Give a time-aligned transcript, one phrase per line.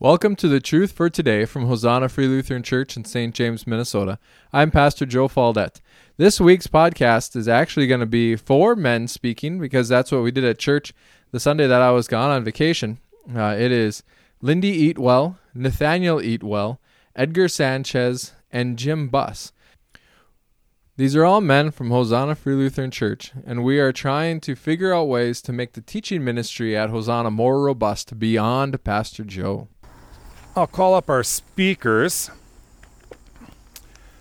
[0.00, 3.34] Welcome to the Truth four Today from Hosanna Free Lutheran Church in St.
[3.34, 4.20] James, Minnesota.
[4.52, 5.80] I'm Pastor Joe Faldette.
[6.18, 10.30] This week's podcast is actually going to be for men speaking because that's what we
[10.30, 10.94] did at church
[11.32, 12.98] the Sunday that I was gone on vacation.
[13.34, 14.04] Uh, it is
[14.40, 16.78] Lindy Eatwell, Nathaniel Eatwell,
[17.16, 19.52] Edgar Sanchez, and Jim Buss.
[20.96, 24.94] These are all men from Hosanna Free Lutheran Church, and we are trying to figure
[24.94, 29.66] out ways to make the teaching ministry at Hosanna more robust beyond Pastor Joe.
[30.56, 32.30] I'll call up our speakers.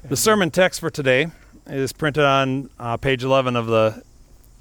[0.04, 1.28] The sermon text for today
[1.66, 4.04] is printed on uh, page 11 of the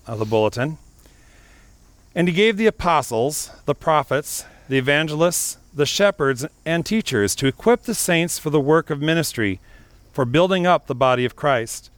[0.07, 0.79] of the bulletin.
[2.15, 7.83] And he gave the apostles, the prophets, the evangelists, the shepherds, and teachers to equip
[7.83, 9.60] the saints for the work of ministry,
[10.12, 11.91] for building up the body of Christ,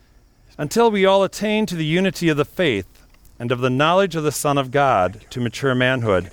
[0.57, 3.07] until we all attain to the unity of the faith
[3.39, 6.33] and of the knowledge of the Son of God to mature manhood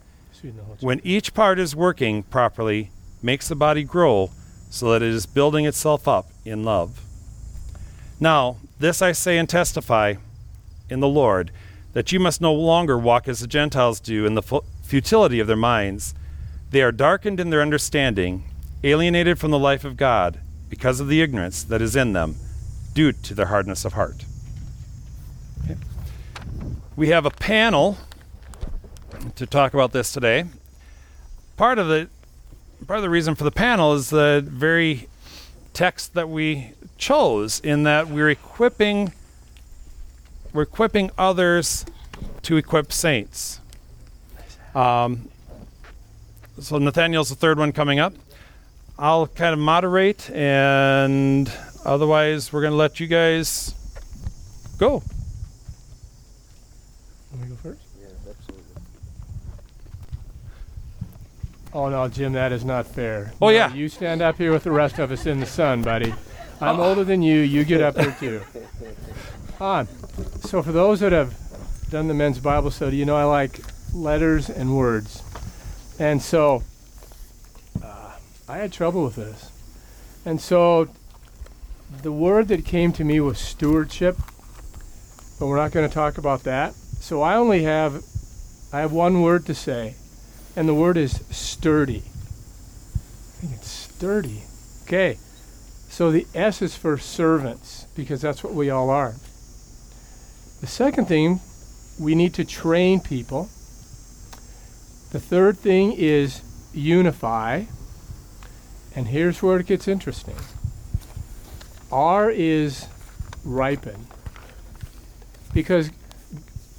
[0.79, 4.31] when each part is working properly, makes the body grow
[4.69, 7.01] so that it is building itself up in love.
[8.19, 10.15] Now, this I say and testify
[10.89, 11.51] in the Lord,
[11.93, 15.55] that you must no longer walk as the Gentiles do in the futility of their
[15.55, 16.13] minds.
[16.71, 18.43] They are darkened in their understanding,
[18.83, 22.35] alienated from the life of God, because of the ignorance that is in them,
[22.93, 24.25] due to their hardness of heart.
[25.65, 25.77] Okay.
[26.95, 27.97] We have a panel
[29.35, 30.45] to talk about this today.
[31.57, 32.09] Part of the
[32.87, 35.07] part of the reason for the panel is the very
[35.73, 39.13] text that we chose in that we're equipping
[40.53, 41.85] we're equipping others
[42.43, 43.59] to equip saints.
[44.75, 45.29] Um,
[46.59, 48.13] so Nathaniel's the third one coming up.
[48.99, 51.51] I'll kind of moderate, and
[51.85, 53.73] otherwise we're going to let you guys
[54.77, 55.01] go.
[57.31, 57.80] Let me go first.
[61.73, 63.33] Oh no, Jim, that is not fair.
[63.41, 63.73] Oh no, yeah.
[63.73, 66.13] You stand up here with the rest of us in the sun, buddy.
[66.59, 66.83] I'm oh.
[66.83, 67.39] older than you.
[67.39, 68.41] You get up here too.
[69.59, 69.87] On.
[70.41, 71.37] So for those that have
[71.89, 73.59] done the men's Bible study, you know I like
[73.93, 75.23] letters and words,
[75.97, 76.63] and so
[77.81, 78.11] uh,
[78.49, 79.49] I had trouble with this,
[80.25, 80.89] and so
[82.01, 84.17] the word that came to me was stewardship,
[85.39, 86.73] but we're not going to talk about that.
[86.73, 88.03] So I only have
[88.73, 89.95] I have one word to say
[90.55, 92.03] and the word is sturdy.
[92.03, 94.43] I think it's sturdy.
[94.83, 95.17] Okay.
[95.89, 99.15] So the S is for servants because that's what we all are.
[100.61, 101.39] The second thing,
[101.99, 103.49] we need to train people.
[105.11, 106.41] The third thing is
[106.73, 107.65] unify.
[108.95, 110.35] And here's where it gets interesting.
[111.91, 112.87] R is
[113.43, 114.07] ripen.
[115.53, 115.91] Because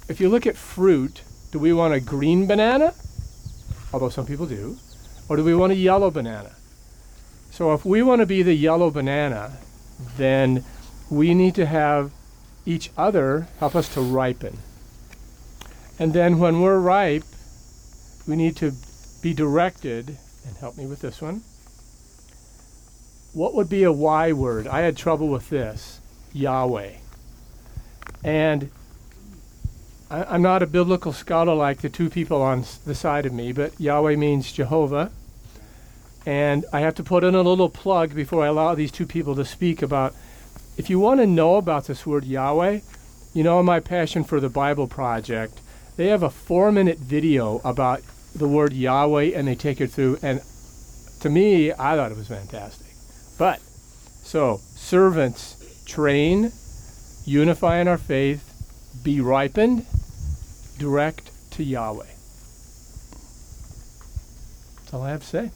[0.09, 2.93] if you look at fruit, do we want a green banana
[3.93, 4.77] although some people do?
[5.29, 6.55] Or do we want a yellow banana?
[7.51, 9.59] So if we want to be the yellow banana,
[10.17, 10.65] then
[11.09, 12.11] we need to have
[12.65, 14.57] each other help us to ripen.
[15.99, 17.23] And then when we're ripe,
[18.27, 18.73] we need to
[19.21, 21.43] be directed, and help me with this one.
[23.33, 24.67] What would be a Y word?
[24.67, 25.99] I had trouble with this
[26.33, 26.93] Yahweh.
[28.23, 28.71] And
[30.13, 33.51] I, am not a biblical scholar like the two people on the side of me,
[33.51, 35.11] but Yahweh means Jehovah.
[36.23, 39.35] And I have to put in a little plug before I allow these two people
[39.35, 40.13] to speak about
[40.77, 42.81] if you want to know about this word Yahweh,
[43.33, 45.59] you know my passion for the Bible Project.
[45.97, 48.01] They have a four minute video about
[48.35, 50.19] the word Yahweh and they take it through.
[50.21, 50.41] And
[51.21, 52.93] to me, I thought it was fantastic.
[53.39, 53.59] But,
[54.21, 56.51] so, servants train,
[57.25, 58.51] unify in our faith,
[59.03, 59.87] be ripened,
[60.83, 62.03] direct to Yahweh.
[64.75, 65.49] That's all I have to say.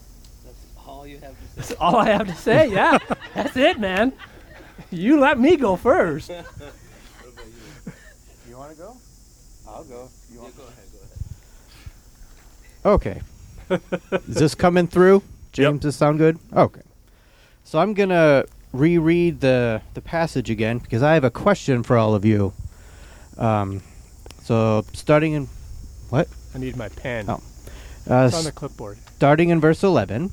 [0.46, 1.52] That's all you have to say.
[1.58, 2.72] That's all I have to say.
[2.72, 2.98] Yeah,
[3.34, 4.14] that's it, man.
[4.90, 6.30] You let me go first.
[6.30, 6.38] you
[8.56, 8.96] want to go?
[9.68, 10.08] I'll go.
[10.32, 10.54] You want?
[10.58, 10.86] Yeah, go ahead.
[12.86, 13.22] Go ahead.
[13.82, 14.22] Okay.
[14.30, 15.24] Is this coming through?
[15.52, 15.82] James, yep.
[15.82, 16.40] does this sound good?
[16.54, 16.84] Okay.
[17.66, 22.16] So I'm gonna reread the the passage again because I have a question for all
[22.16, 22.54] of you.
[23.38, 23.82] Um,
[24.48, 25.50] so starting in
[26.10, 26.30] what?
[26.56, 27.26] I need my pen.
[27.28, 27.44] Oh.
[28.10, 28.98] Uh, it's on the clipboard.
[29.18, 30.32] Starting in verse 11.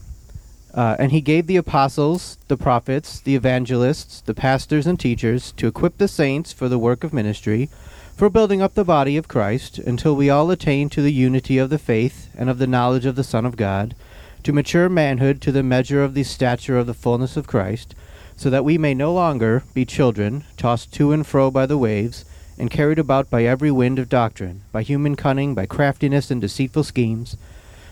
[0.72, 5.66] Uh, and he gave the apostles, the prophets, the evangelists, the pastors, and teachers to
[5.66, 7.68] equip the saints for the work of ministry,
[8.14, 11.70] for building up the body of Christ, until we all attain to the unity of
[11.70, 13.96] the faith and of the knowledge of the Son of God,
[14.44, 17.96] to mature manhood to the measure of the stature of the fullness of Christ,
[18.36, 22.24] so that we may no longer be children, tossed to and fro by the waves,
[22.58, 26.84] and carried about by every wind of doctrine, by human cunning, by craftiness and deceitful
[26.84, 27.36] schemes.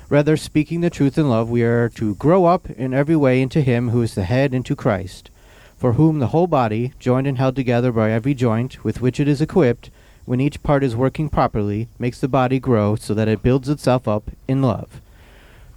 [0.09, 3.63] Rather, speaking the truth in love, we are to grow up in every way into
[3.63, 5.31] Him who is the head, into Christ,
[5.77, 9.27] for whom the whole body, joined and held together by every joint with which it
[9.27, 9.91] is equipped,
[10.25, 14.07] when each part is working properly, makes the body grow so that it builds itself
[14.07, 15.01] up in love.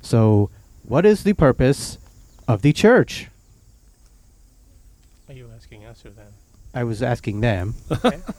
[0.01, 0.49] So,
[0.83, 1.97] what is the purpose
[2.47, 3.29] of the church?
[5.27, 6.33] Are you asking us or them?
[6.75, 7.73] I was asking them.
[7.91, 8.19] Okay.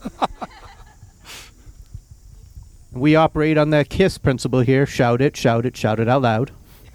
[2.97, 6.50] We operate on the KISS principle here shout it, shout it, shout it out loud.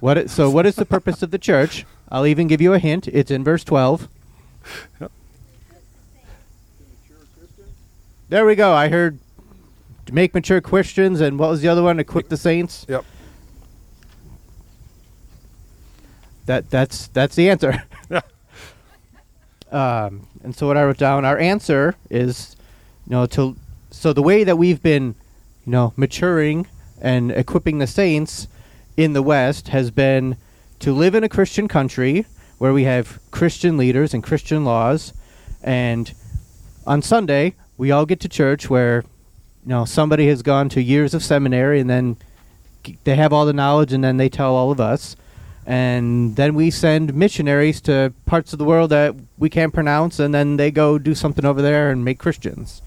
[0.00, 1.84] what it, so, what is the purpose of the church?
[2.08, 3.06] I'll even give you a hint.
[3.08, 4.08] It's in verse 12.
[8.30, 8.72] There we go.
[8.72, 9.18] I heard
[10.06, 12.00] to make mature Christians, and what was the other one?
[12.00, 12.86] Equip the saints.
[12.88, 13.04] Yep.
[16.48, 17.84] That that's that's the answer.
[19.70, 22.56] Um, and so what I wrote down, our answer is,
[23.06, 23.54] you know, to
[23.90, 25.14] so the way that we've been,
[25.66, 26.66] you know, maturing
[27.02, 28.48] and equipping the saints
[28.96, 30.38] in the West has been
[30.78, 32.24] to live in a Christian country
[32.56, 35.12] where we have Christian leaders and Christian laws,
[35.62, 36.14] and
[36.86, 39.04] on Sunday we all get to church where,
[39.66, 42.16] you know, somebody has gone to years of seminary and then
[43.04, 45.14] they have all the knowledge and then they tell all of us
[45.68, 50.34] and then we send missionaries to parts of the world that we can't pronounce and
[50.34, 52.80] then they go do something over there and make christians.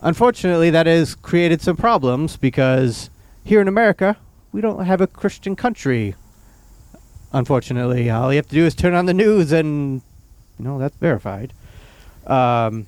[0.00, 3.10] Unfortunately that has created some problems because
[3.42, 4.16] here in america
[4.52, 6.14] we don't have a christian country
[7.32, 8.08] unfortunately.
[8.08, 10.02] All you have to do is turn on the news and
[10.56, 11.52] you know that's verified.
[12.28, 12.86] Um,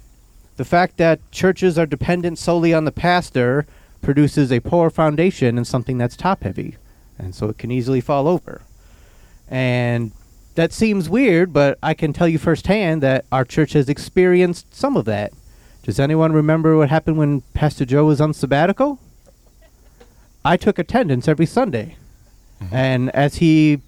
[0.57, 3.67] the fact that churches are dependent solely on the pastor
[4.03, 6.77] produces a poor foundation and something that's top heavy
[7.23, 8.63] and so it can easily fall over.
[9.49, 10.13] And
[10.55, 14.97] that seems weird, but I can tell you firsthand that our church has experienced some
[14.97, 15.33] of that.
[15.83, 18.99] Does anyone remember what happened when Pastor Joe was on sabbatical?
[20.45, 21.97] I took attendance every Sunday.
[22.71, 23.81] And as he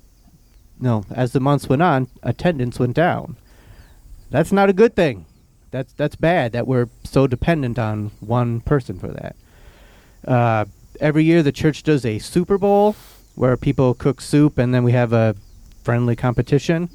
[0.81, 3.37] no, as the months went on, attendance went down.
[4.31, 5.27] That's not a good thing.
[5.71, 9.37] That's that's bad that we're so dependent on one person for that.
[10.27, 10.65] Uh,
[11.01, 12.97] every year the church does a Super Bowl
[13.35, 15.35] where people cook soup and then we have a
[15.83, 16.89] friendly competition.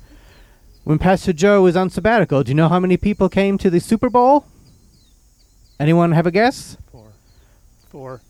[0.83, 3.80] When Pastor Joe was on sabbatical, do you know how many people came to the
[3.80, 4.45] Super Bowl?
[5.80, 6.77] Anyone have a guess?
[6.91, 7.12] Four.
[7.89, 8.21] Four.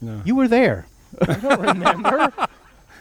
[0.00, 0.22] No.
[0.24, 0.86] You were there.
[1.26, 2.32] I don't remember.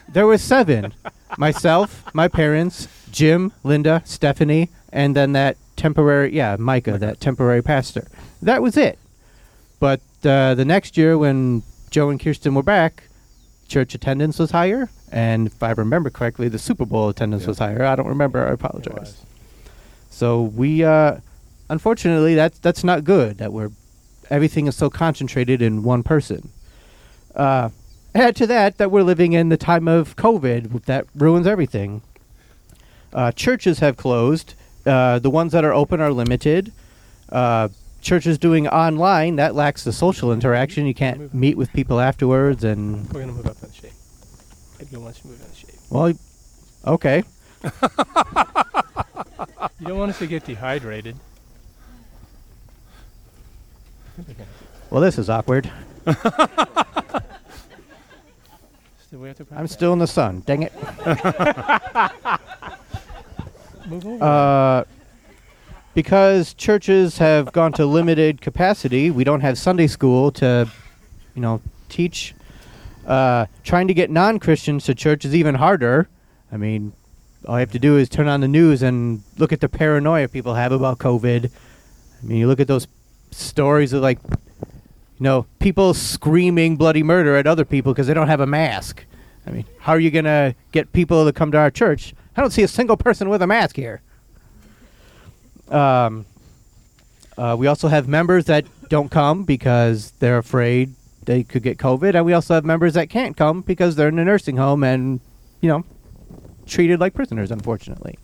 [0.08, 0.94] There was seven.
[1.38, 8.08] Myself, my parents, Jim, Linda, Stephanie, and then that temporary, yeah, Micah, that temporary pastor.
[8.42, 9.00] That was it.
[9.80, 13.10] But uh, the next year, when Joe and Kirsten were back,
[13.68, 17.48] church attendance was higher, and if I remember correctly, the Super Bowl attendance Yeah.
[17.50, 17.84] was higher.
[17.84, 18.48] I don't remember.
[18.48, 19.18] I apologize.
[20.10, 21.18] So we, uh,
[21.70, 23.38] unfortunately, that's that's not good.
[23.40, 23.72] That we're
[24.30, 26.50] everything is so concentrated in one person.
[27.36, 27.70] Uh,
[28.14, 32.02] add to that that we're living in the time of COVID that ruins everything.
[33.14, 34.54] Uh, churches have closed.
[34.86, 36.72] Uh, the ones that are open are limited.
[38.06, 40.85] Uh, churches doing online that lacks the social interaction.
[40.85, 43.92] You can't meet with people afterwards, and We're gonna move up in shape.
[44.80, 45.76] Edgar wants to move in shape.
[45.90, 46.14] well,
[46.85, 47.24] okay.
[49.80, 51.18] You don't want us to get dehydrated.
[54.90, 55.69] Well, this is awkward.
[59.00, 60.44] Still, we have to I'm still in the sun.
[60.45, 60.74] Dang it.
[63.88, 64.24] move over.
[64.24, 64.85] Uh,
[65.95, 70.69] because churches have gone to limited capacity, we don't have Sunday school to,
[71.33, 72.35] you know, teach.
[73.07, 76.09] Uh, trying to get non-Christians to church is even harder.
[76.52, 76.94] I mean,
[77.47, 80.28] all you have to do is turn on the news and look at the paranoia
[80.28, 81.49] people have about COVID.
[81.49, 82.87] I mean, you look at those
[83.31, 88.28] stories of like, you know, people screaming bloody murder at other people because they don't
[88.28, 89.06] have a mask.
[89.47, 92.14] I mean, how are you gonna get people to come to our church?
[92.35, 94.02] I don't see a single person with a mask here.
[95.69, 96.26] Um,
[97.38, 100.94] uh, we also have members that don't come because they're afraid
[101.26, 104.19] they could get COVID, and we also have members that can't come because they're in
[104.19, 105.19] a nursing home and,
[105.60, 105.84] you know,
[106.68, 108.18] treated like prisoners, unfortunately.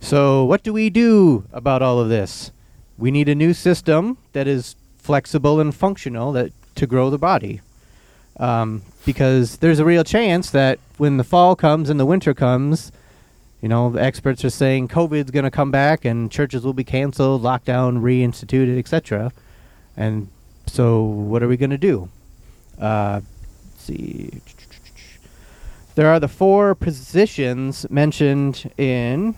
[0.00, 2.52] So, what do we do about all of this?
[2.96, 7.60] We need a new system that is flexible and functional that to grow the body.
[8.38, 12.92] um, because there's a real chance that when the fall comes and the winter comes,
[13.60, 16.84] you know, the experts are saying COVID's going to come back and churches will be
[16.84, 19.32] canceled, lockdown reinstituted, etc.
[19.96, 20.28] And
[20.66, 22.08] so, what are we going to do?
[22.78, 23.20] Uh,
[23.76, 24.40] see.
[25.96, 29.34] There are the four positions mentioned in,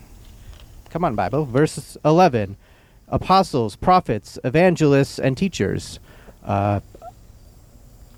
[0.91, 2.57] come on, Bible, verse 11
[3.09, 5.99] apostles, prophets, evangelists, and teachers.
[6.45, 6.81] Uh,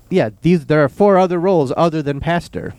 [0.09, 2.73] yeah, these there are four other roles other than pastor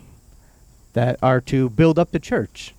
[0.93, 2.73] that are to build up the church.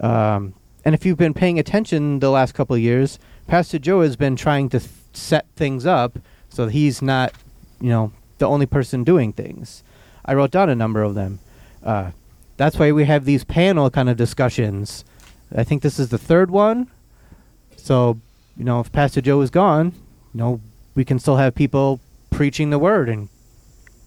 [0.00, 4.16] Um, and if you've been paying attention the last couple of years, Pastor Joe has
[4.16, 6.18] been trying to th- set things up
[6.48, 7.32] so he's not,
[7.80, 9.82] you know, the only person doing things.
[10.24, 11.38] I wrote down a number of them.
[11.82, 12.10] Uh,
[12.56, 15.04] that's why we have these panel kind of discussions.
[15.54, 16.88] I think this is the third one.
[17.76, 18.20] So,
[18.56, 19.92] you know, if Pastor Joe is gone,
[20.34, 20.60] you know,
[20.94, 23.28] we can still have people preaching the word, and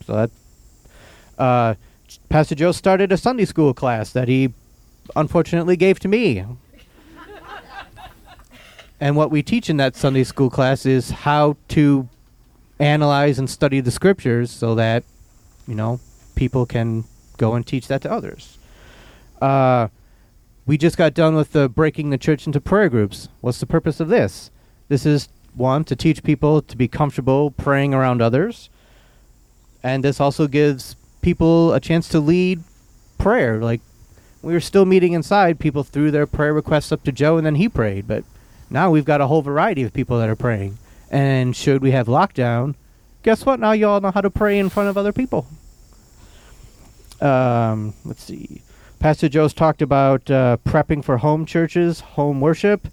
[0.05, 0.31] so that.
[1.37, 1.75] Uh,
[2.29, 4.53] Pastor Joe started a Sunday school class that he
[5.15, 6.43] unfortunately gave to me.
[9.00, 12.07] and what we teach in that Sunday school class is how to
[12.79, 15.03] analyze and study the scriptures so that,
[15.67, 16.00] you know,
[16.35, 17.05] people can
[17.38, 18.57] go and teach that to others.
[19.41, 19.88] Uh,
[20.65, 23.29] we just got done with the breaking the church into prayer groups.
[23.41, 24.50] What's the purpose of this?
[24.88, 28.69] This is one to teach people to be comfortable praying around others,
[29.83, 32.63] and this also gives people a chance to lead
[33.17, 33.62] prayer.
[33.62, 33.81] Like
[34.45, 37.55] we were still meeting inside, people threw their prayer requests up to Joe, and then
[37.55, 38.07] he prayed.
[38.07, 38.23] But
[38.69, 40.77] now we've got a whole variety of people that are praying.
[41.09, 42.75] And should we have lockdown,
[43.23, 43.59] guess what?
[43.59, 45.47] Now you all know how to pray in front of other people.
[47.19, 48.61] Um, let's see.
[48.99, 52.87] Pastor Joe's talked about uh, prepping for home churches, home worship.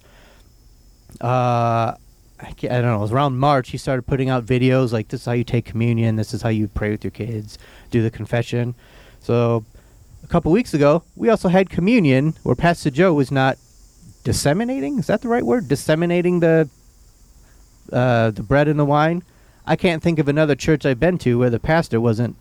[1.21, 1.93] Uh,
[2.39, 2.97] I, I don't know.
[2.97, 3.69] It was around March.
[3.69, 6.15] He started putting out videos like this is how you take communion.
[6.15, 7.59] This is how you pray with your kids.
[7.91, 8.73] Do the confession.
[9.19, 9.65] So
[10.23, 13.57] a couple weeks ago, we also had communion where Pastor Joe was not
[14.23, 14.99] disseminating.
[14.99, 15.67] Is that the right word?
[15.67, 16.69] Disseminating the
[17.91, 19.23] uh, the bread and the wine.
[19.65, 22.35] I can't think of another church I've been to where the pastor wasn't,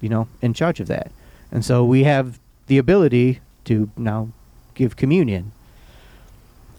[0.00, 1.10] you know, in charge of that.
[1.50, 4.30] And so we have the ability to now
[4.74, 5.52] give communion.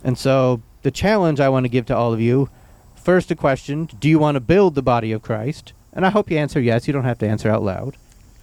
[0.03, 2.49] And so the challenge I want to give to all of you
[2.95, 5.73] first, a question Do you want to build the body of Christ?
[5.93, 6.87] And I hope you answer yes.
[6.87, 7.95] You don't have to answer out loud.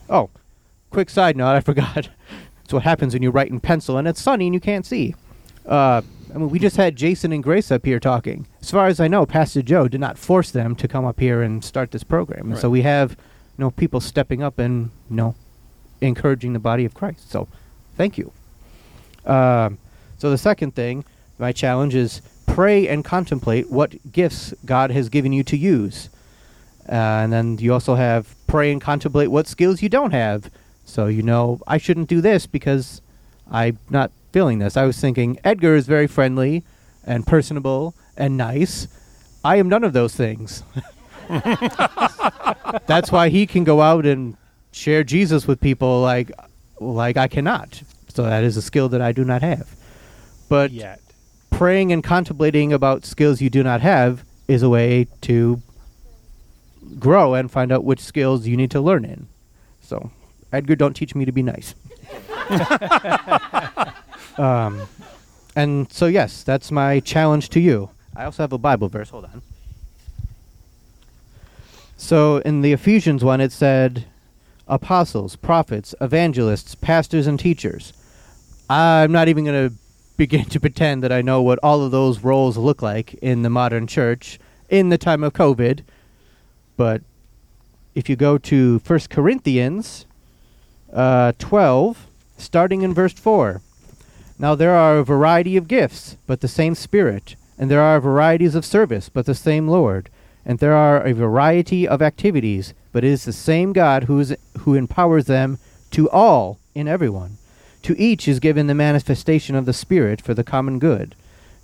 [0.09, 0.31] Oh,
[0.91, 2.09] quick side note I forgot.
[2.65, 5.15] it's what happens when you write in pencil and it's sunny and you can't see.
[5.67, 6.03] Uh,
[6.35, 8.47] I mean, we just had Jason and Grace up here talking.
[8.61, 11.43] As far as I know, Pastor Joe did not force them to come up here
[11.43, 12.51] and start this program.
[12.51, 13.17] And so we have, you
[13.59, 15.35] know, people stepping up and, you know,
[16.01, 17.31] encouraging the body of Christ.
[17.31, 17.49] So,
[17.97, 18.33] thank you.
[19.27, 19.79] Um,
[20.19, 21.05] so the second thing,
[21.39, 26.11] my challenge is pray and contemplate what gifts God has given you to use.
[26.89, 30.51] Uh, and then you also have pray and contemplate what skills you don't have.
[30.91, 33.01] So you know, I shouldn't do this because
[33.51, 34.77] I'm not feeling this.
[34.77, 36.65] I was thinking Edgar is very friendly
[37.07, 38.89] and personable and nice.
[39.45, 40.65] I am none of those things.
[42.87, 44.37] That's why he can go out and
[44.73, 46.33] share Jesus with people like
[46.81, 47.83] like I cannot.
[48.09, 49.69] So that is a skill that I do not have.
[50.49, 51.01] But Yet.
[51.51, 55.63] praying and contemplating about skills you do not have is a way to
[56.99, 59.29] grow and find out which skills you need to learn in.
[59.81, 60.11] So,
[60.53, 61.75] Edgar, don't teach me to be nice.
[64.39, 64.83] um,
[65.55, 67.91] and so, yes, that's my challenge to you.
[68.17, 69.11] I also have a Bible verse.
[69.11, 69.43] Hold on.
[71.97, 74.07] So, in the Ephesians one, it said,
[74.67, 77.93] apostles, prophets, evangelists, pastors, and teachers.
[78.69, 79.75] I'm not even going to
[80.17, 83.51] begin to pretend that I know what all of those roles look like in the
[83.51, 84.39] modern church
[84.69, 85.83] in the time of COVID.
[86.77, 87.03] But
[87.95, 90.07] if you go to 1 Corinthians
[90.93, 92.07] uh, 12,
[92.39, 93.61] starting in verse 4.
[94.39, 97.37] Now there are a variety of gifts, but the same Spirit.
[97.59, 100.09] And there are varieties of service, but the same Lord.
[100.47, 104.35] And there are a variety of activities, but it is the same God who, is,
[104.61, 105.59] who empowers them
[105.91, 107.37] to all in everyone.
[107.83, 111.15] To each is given the manifestation of the Spirit for the common good.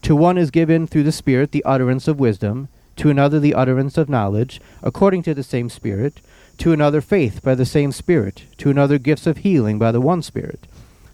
[0.02, 3.96] To one is given through the Spirit the utterance of wisdom, to another the utterance
[3.96, 6.20] of knowledge, according to the same Spirit,
[6.58, 10.22] to another faith by the same Spirit, to another gifts of healing by the one
[10.22, 10.66] Spirit,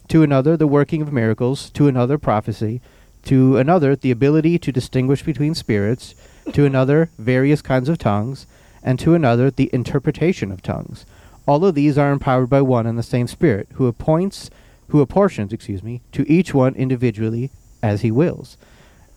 [0.08, 2.80] to another the working of miracles, to another prophecy,
[3.24, 6.14] to another the ability to distinguish between spirits,
[6.52, 8.46] to another various kinds of tongues,
[8.82, 11.06] and to another the interpretation of tongues.
[11.46, 14.50] All of these are empowered by one and the same Spirit, who appoints,
[14.88, 17.50] who apportions, excuse me, to each one individually
[17.82, 18.56] as he wills.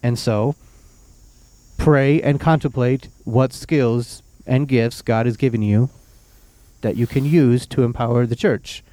[0.01, 0.55] And so,
[1.77, 5.89] pray and contemplate what skills and gifts God has given you
[6.85, 8.83] that you can use to empower the church.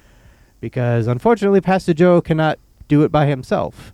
[0.59, 2.57] Because unfortunately, Pastor Joe cannot
[2.87, 3.93] do it by himself.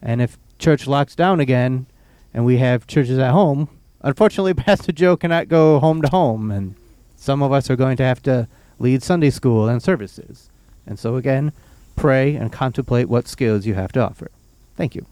[0.00, 1.86] And if church locks down again
[2.32, 3.68] and we have churches at home,
[4.02, 6.52] unfortunately, Pastor Joe cannot go home to home.
[6.52, 6.76] And
[7.16, 8.46] some of us are going to have to
[8.78, 10.48] lead Sunday school and services.
[10.86, 11.50] And so, again,
[11.96, 14.30] pray and contemplate what skills you have to offer.
[14.76, 15.06] Thank you.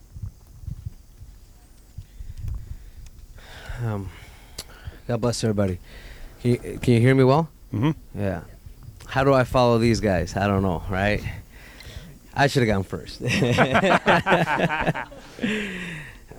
[3.85, 4.11] Um,
[5.09, 5.81] God bless everybody.
[6.41, 7.49] Can you, can you hear me well?
[7.71, 8.43] Hmm Yeah.
[9.07, 10.37] How do I follow these guys?
[10.37, 11.23] I don't know, right?
[12.35, 13.21] I should have gone first.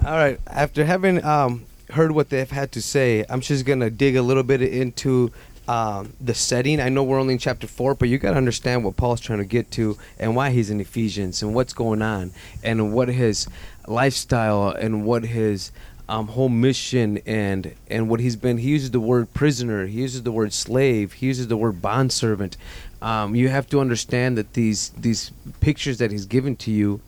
[0.05, 0.39] All right.
[0.47, 4.43] After having um, heard what they've had to say, I'm just gonna dig a little
[4.43, 5.31] bit into
[5.67, 6.79] um, the setting.
[6.79, 9.39] I know we're only in chapter four, but you got to understand what Paul's trying
[9.39, 12.31] to get to and why he's in Ephesians and what's going on
[12.63, 13.47] and what his
[13.87, 15.71] lifestyle and what his
[16.09, 18.57] um, whole mission and and what he's been.
[18.57, 19.85] He uses the word prisoner.
[19.85, 21.13] He uses the word slave.
[21.13, 22.57] He uses the word bondservant.
[23.01, 26.99] Um, you have to understand that these these pictures that he's given to you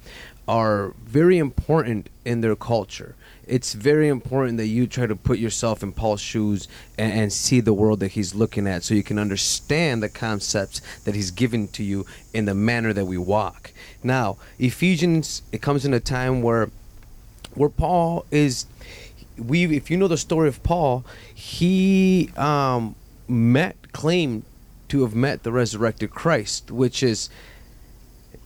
[0.48, 3.16] are very important in their culture.
[3.48, 6.68] It's very important that you try to put yourself in Paul's shoes
[6.98, 10.80] and, and see the world that he's looking at so you can understand the concepts
[11.06, 13.74] that he's given to you in the manner that we walk.
[14.04, 16.70] Now, Ephesians, it comes in a time where
[17.56, 18.66] where Paul is
[19.38, 22.96] we if you know the story of Paul, he um
[23.28, 24.44] met claimed
[24.90, 27.30] to have met the resurrected Christ, which is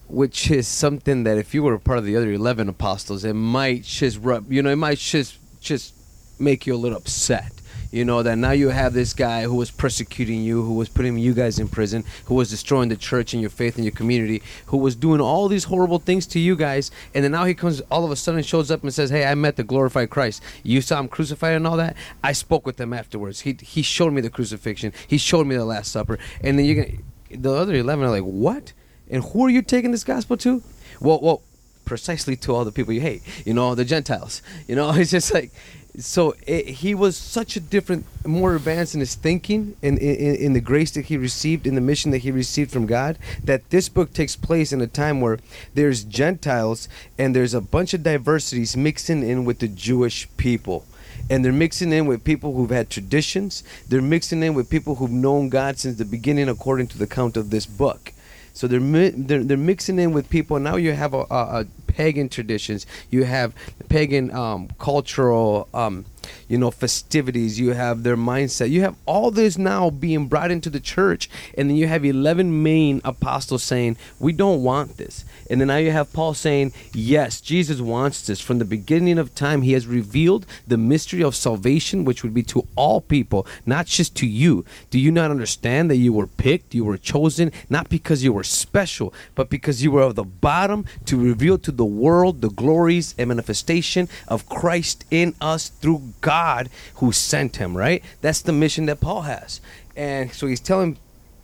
[0.07, 3.33] which is something that if you were a part of the other 11 apostles, it
[3.33, 5.93] might just rub, you know, it might just just
[6.39, 7.54] make you a little upset.
[7.91, 11.17] You know that now you have this guy who was persecuting you, who was putting
[11.17, 14.41] you guys in prison, who was destroying the church and your faith and your community,
[14.67, 17.81] who was doing all these horrible things to you guys, and then now he comes
[17.91, 20.41] all of a sudden shows up and says, "Hey, I met the glorified Christ.
[20.63, 21.95] You saw him crucified and all that.
[22.23, 23.41] I spoke with him afterwards.
[23.41, 24.93] He he showed me the crucifixion.
[25.07, 26.99] He showed me the Last Supper." And then you get
[27.31, 28.73] the other eleven are like, "What?
[29.09, 30.63] And who are you taking this gospel to?"
[30.99, 31.41] Well, well,
[31.85, 33.21] precisely to all the people you hate.
[33.45, 34.41] You know, the Gentiles.
[34.67, 35.51] You know, it's just like
[35.99, 40.53] so it, he was such a different more advanced in his thinking in, in in
[40.53, 43.89] the grace that he received in the mission that he received from god that this
[43.89, 45.39] book takes place in a time where
[45.73, 50.85] there's gentiles and there's a bunch of diversities mixing in with the jewish people.
[51.29, 53.63] And they're mixing in with people who've had traditions.
[53.87, 57.35] They're mixing in with people who've known god since the beginning according to the count
[57.35, 58.11] of this book.
[58.53, 60.59] So they're, they're they're mixing in with people.
[60.59, 62.85] Now you have a, a, a pagan traditions.
[63.09, 63.53] You have
[63.87, 66.05] pagan um, cultural, um,
[66.49, 67.57] you know, festivities.
[67.59, 68.69] You have their mindset.
[68.69, 72.61] You have all this now being brought into the church, and then you have eleven
[72.63, 77.39] main apostles saying, "We don't want this." And then now you have Paul saying, "Yes,
[77.39, 78.41] Jesus wants this.
[78.41, 82.43] From the beginning of time, He has revealed the mystery of salvation, which would be
[82.43, 84.65] to all people, not just to you.
[84.89, 88.43] Do you not understand that you were picked, you were chosen, not because you were
[88.43, 93.15] special, but because you were of the bottom to reveal to the world the glories
[93.17, 98.03] and manifestation of Christ in us through God who sent Him." Right?
[98.21, 99.61] That's the mission that Paul has,
[99.95, 100.97] and so he's telling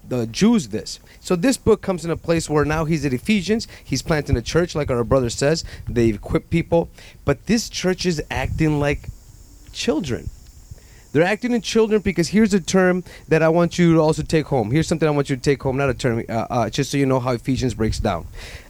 [0.07, 0.99] the Jews this.
[1.19, 3.67] So this book comes in a place where now he's at Ephesians.
[3.83, 5.63] He's planting a church, like our brother says.
[5.87, 6.89] They equip people,
[7.23, 9.07] but this church is acting like
[9.71, 10.29] children.
[11.13, 14.45] They're acting in children because here's a term that I want you to also take
[14.45, 14.71] home.
[14.71, 16.97] Here's something I want you to take home, not a term, uh, uh, just so
[16.97, 18.27] you know how Ephesians breaks down.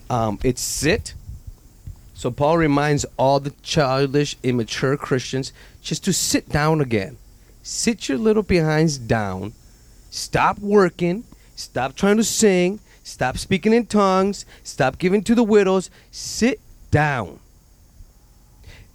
[0.09, 1.13] Um, it's sit.
[2.21, 7.17] So Paul reminds all the childish, immature Christians just to sit down again.
[7.63, 9.53] Sit your little behinds down.
[10.11, 11.23] Stop working.
[11.55, 12.79] Stop trying to sing.
[13.01, 14.45] Stop speaking in tongues.
[14.61, 15.89] Stop giving to the widows.
[16.11, 16.59] Sit
[16.91, 17.39] down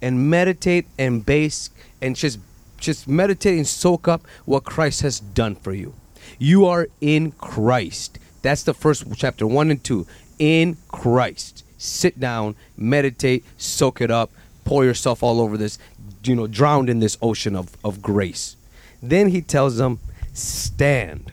[0.01, 1.69] and meditate and base
[2.01, 2.39] and just
[2.77, 5.93] just meditate and soak up what Christ has done for you.
[6.39, 8.19] You are in Christ.
[8.41, 10.07] That's the first chapter 1 and 2.
[10.39, 11.65] In Christ.
[11.77, 14.31] Sit down, meditate, soak it up,
[14.65, 15.77] pour yourself all over this,
[16.23, 18.55] you know, drowned in this ocean of, of grace.
[19.01, 19.99] Then he tells them,
[20.33, 21.31] stand.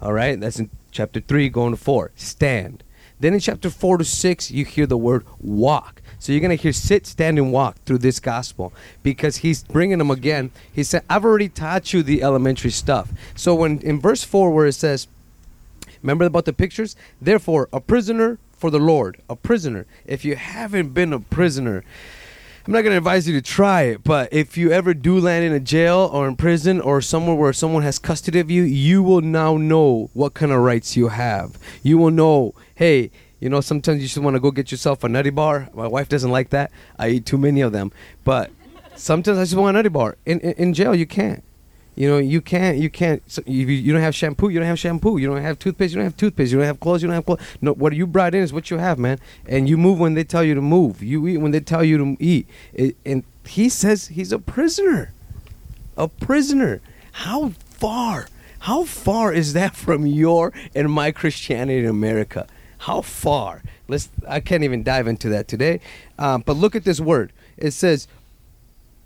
[0.00, 2.12] All right, that's in chapter 3 going to 4.
[2.16, 2.82] Stand.
[3.20, 6.02] Then in chapter 4 to 6, you hear the word walk.
[6.18, 9.98] So you're going to hear sit, stand, and walk through this gospel because he's bringing
[9.98, 10.50] them again.
[10.72, 13.10] He said, I've already taught you the elementary stuff.
[13.34, 15.06] So when in verse 4, where it says,
[16.04, 16.96] Remember about the pictures?
[17.18, 19.20] Therefore, a prisoner for the Lord.
[19.28, 19.84] A prisoner.
[20.06, 21.84] If you haven't been a prisoner,
[22.66, 25.44] I'm not going to advise you to try it, but if you ever do land
[25.44, 29.02] in a jail or in prison or somewhere where someone has custody of you, you
[29.02, 31.58] will now know what kind of rights you have.
[31.82, 35.10] You will know, hey, you know, sometimes you just want to go get yourself a
[35.10, 35.68] nutty bar.
[35.74, 36.70] My wife doesn't like that.
[36.98, 37.92] I eat too many of them.
[38.24, 38.50] But
[38.96, 40.16] sometimes I just want a nutty bar.
[40.24, 41.44] In, in, in jail, you can't.
[41.96, 43.22] You know, you can't, you can't.
[43.30, 45.18] So you, you don't have shampoo, you don't have shampoo.
[45.18, 46.50] You don't have toothpaste, you don't have toothpaste.
[46.52, 47.42] You don't have clothes, you don't have clothes.
[47.60, 49.18] No, what you brought in is what you have, man.
[49.46, 51.02] And you move when they tell you to move.
[51.02, 52.48] You eat when they tell you to eat.
[52.72, 55.12] It, and he says he's a prisoner,
[55.96, 56.80] a prisoner.
[57.12, 58.28] How far?
[58.60, 62.46] How far is that from your and my Christianity in America?
[62.78, 63.62] How far?
[63.86, 64.08] Let's.
[64.28, 65.80] I can't even dive into that today.
[66.18, 67.32] Um, but look at this word.
[67.56, 68.08] It says,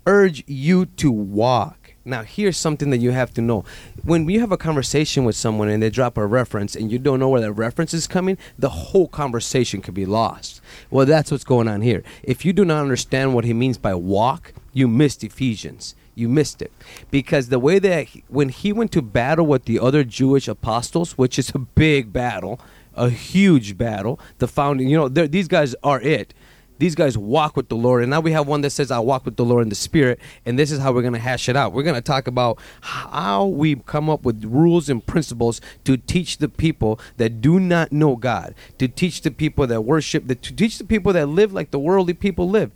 [0.07, 1.78] "Urge you to walk."
[2.09, 3.63] Now, here's something that you have to know.
[4.03, 7.19] When you have a conversation with someone and they drop a reference and you don't
[7.19, 10.59] know where that reference is coming, the whole conversation could be lost.
[10.89, 12.03] Well, that's what's going on here.
[12.23, 15.93] If you do not understand what he means by walk, you missed Ephesians.
[16.15, 16.71] You missed it.
[17.11, 21.11] Because the way that he- when he went to battle with the other Jewish apostles,
[21.11, 22.59] which is a big battle,
[22.95, 26.33] a huge battle, the founding, you know, these guys are it
[26.79, 28.01] these guys walk with the Lord.
[28.01, 30.19] And now we have one that says, I walk with the Lord in the Spirit.
[30.45, 31.73] And this is how we're going to hash it out.
[31.73, 36.37] We're going to talk about how we come up with rules and principles to teach
[36.37, 40.77] the people that do not know God, to teach the people that worship, to teach
[40.77, 42.71] the people that live like the worldly people live.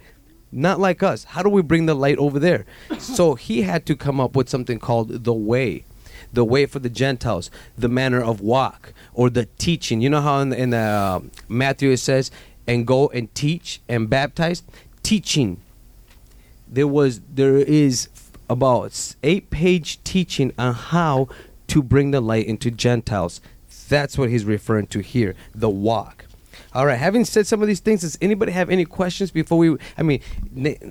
[0.51, 1.23] Not like us.
[1.23, 2.65] How do we bring the light over there?
[2.99, 5.85] so he had to come up with something called the way
[6.31, 10.01] the way for the Gentiles, the manner of walk, or the teaching.
[10.01, 12.31] You know how in, in uh, Matthew it says,
[12.67, 14.63] and go and teach and baptize?
[15.01, 15.61] Teaching.
[16.67, 18.09] There was, there is
[18.49, 21.27] about eight page teaching on how
[21.67, 23.41] to bring the light into Gentiles.
[23.89, 26.25] That's what he's referring to here, the walk.
[26.73, 26.97] All right.
[26.97, 29.77] Having said some of these things, does anybody have any questions before we?
[29.95, 30.21] I mean,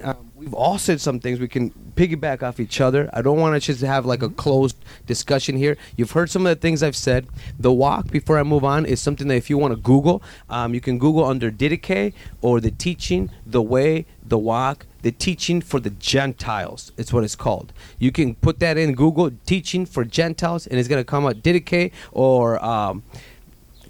[0.05, 1.41] uh, we've all said some things.
[1.41, 3.11] We can piggyback off each other.
[3.13, 5.77] I don't want to just have like a closed discussion here.
[5.97, 7.27] You've heard some of the things I've said.
[7.59, 8.13] The walk.
[8.13, 10.99] Before I move on, is something that if you want to Google, um, you can
[10.99, 16.93] Google under Didache or the teaching, the way, the walk, the teaching for the Gentiles.
[16.97, 17.73] It's what it's called.
[17.99, 21.91] You can put that in Google, teaching for Gentiles, and it's gonna come out Didache
[22.13, 23.03] or um,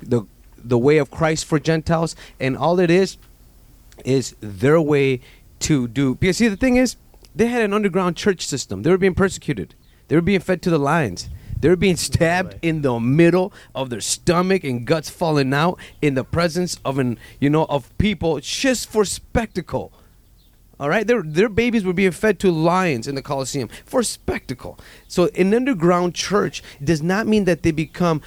[0.01, 0.23] the
[0.65, 3.19] the way of Christ for Gentiles, and all it is
[4.05, 5.21] is their way
[5.61, 6.15] to do.
[6.15, 6.97] Because see, the thing is,
[7.35, 8.83] they had an underground church system.
[8.83, 9.75] They were being persecuted.
[10.09, 11.29] They were being fed to the lions.
[11.63, 16.15] They were being stabbed in the middle of their stomach and guts falling out in
[16.15, 19.93] the presence of an you know of people just for spectacle.
[20.81, 24.77] All right, their their babies were being fed to lions in the Colosseum for spectacle.
[25.07, 28.23] So an underground church does not mean that they become,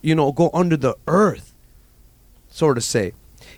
[0.00, 1.55] you know, go under the earth,
[2.56, 3.12] so to say.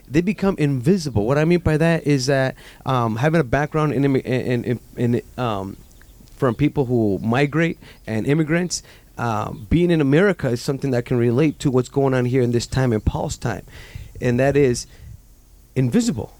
[0.06, 1.26] They become invisible.
[1.26, 2.56] What I mean by that is that
[2.86, 5.76] um, having a background in in in, in um,
[6.36, 8.82] from people who migrate and immigrants.
[9.18, 12.52] Um, being in America is something that can relate to what's going on here in
[12.52, 13.66] this time in Paul's time,
[14.20, 14.86] and that is
[15.74, 16.32] invisible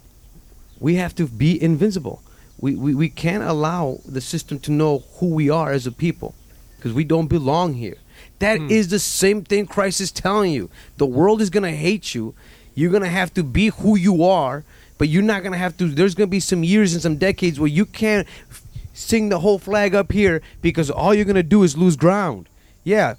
[0.81, 2.23] we have to be invisible.
[2.59, 6.35] We, we, we can't allow the system to know who we are as a people
[6.77, 7.97] because we don't belong here.
[8.39, 8.71] That hmm.
[8.71, 10.71] is the same thing Christ is telling you.
[10.97, 12.35] The world is going to hate you.
[12.75, 14.65] You're going to have to be who you are,
[14.99, 15.89] but you're not going to have to.
[15.89, 18.63] There's going to be some years and some decades where you can't f-
[18.95, 22.49] sing the whole flag up here because all you're going to do is lose ground.
[22.85, 23.17] Yeah,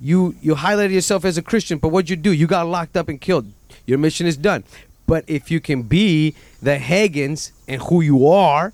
[0.00, 2.32] you you highlighted yourself as a Christian, but what'd you do?
[2.32, 3.46] You got locked up and killed.
[3.86, 4.64] Your mission is done.
[5.06, 8.72] But if you can be the Hagans and who you are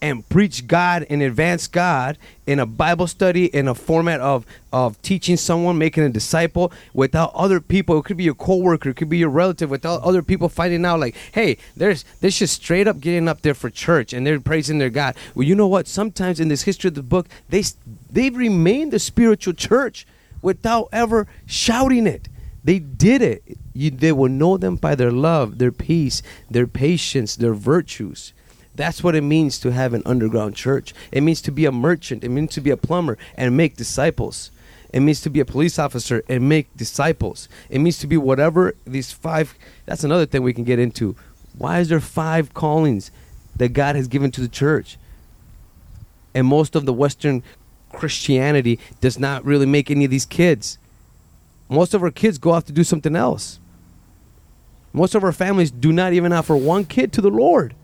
[0.00, 5.00] and preach God and advance God in a Bible study in a format of of
[5.02, 9.08] teaching someone, making a disciple without other people, it could be your coworker, it could
[9.08, 13.00] be your relative, without other people finding out like, hey, there's this just straight up
[13.00, 15.16] getting up there for church and they're praising their God.
[15.34, 15.88] Well, you know what?
[15.88, 17.64] Sometimes in this history of the book, they
[18.10, 20.06] they've remained the spiritual church
[20.42, 22.28] without ever shouting it.
[22.62, 23.42] They did it.
[23.74, 28.32] You, they will know them by their love, their peace, their patience, their virtues.
[28.76, 30.92] That's what it means to have an underground church.
[31.10, 32.22] It means to be a merchant.
[32.22, 34.50] It means to be a plumber and make disciples.
[34.92, 37.48] It means to be a police officer and make disciples.
[37.70, 39.54] It means to be whatever these five.
[39.86, 41.16] That's another thing we can get into.
[41.56, 43.10] Why is there five callings
[43.56, 44.98] that God has given to the church?
[46.34, 47.42] And most of the Western
[47.92, 50.76] Christianity does not really make any of these kids.
[51.70, 53.58] Most of our kids go off to do something else.
[54.92, 57.74] Most of our families do not even offer one kid to the Lord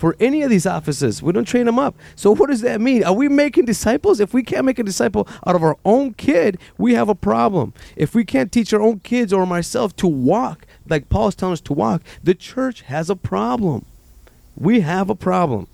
[0.00, 1.22] for any of these offices.
[1.22, 1.94] We don't train them up.
[2.16, 3.04] So what does that mean?
[3.04, 4.18] Are we making disciples?
[4.18, 7.74] If we can't make a disciple out of our own kid, we have a problem.
[7.96, 11.60] If we can't teach our own kids or myself to walk like Paul's telling us
[11.60, 13.84] to walk, the church has a problem.
[14.56, 15.66] We have a problem.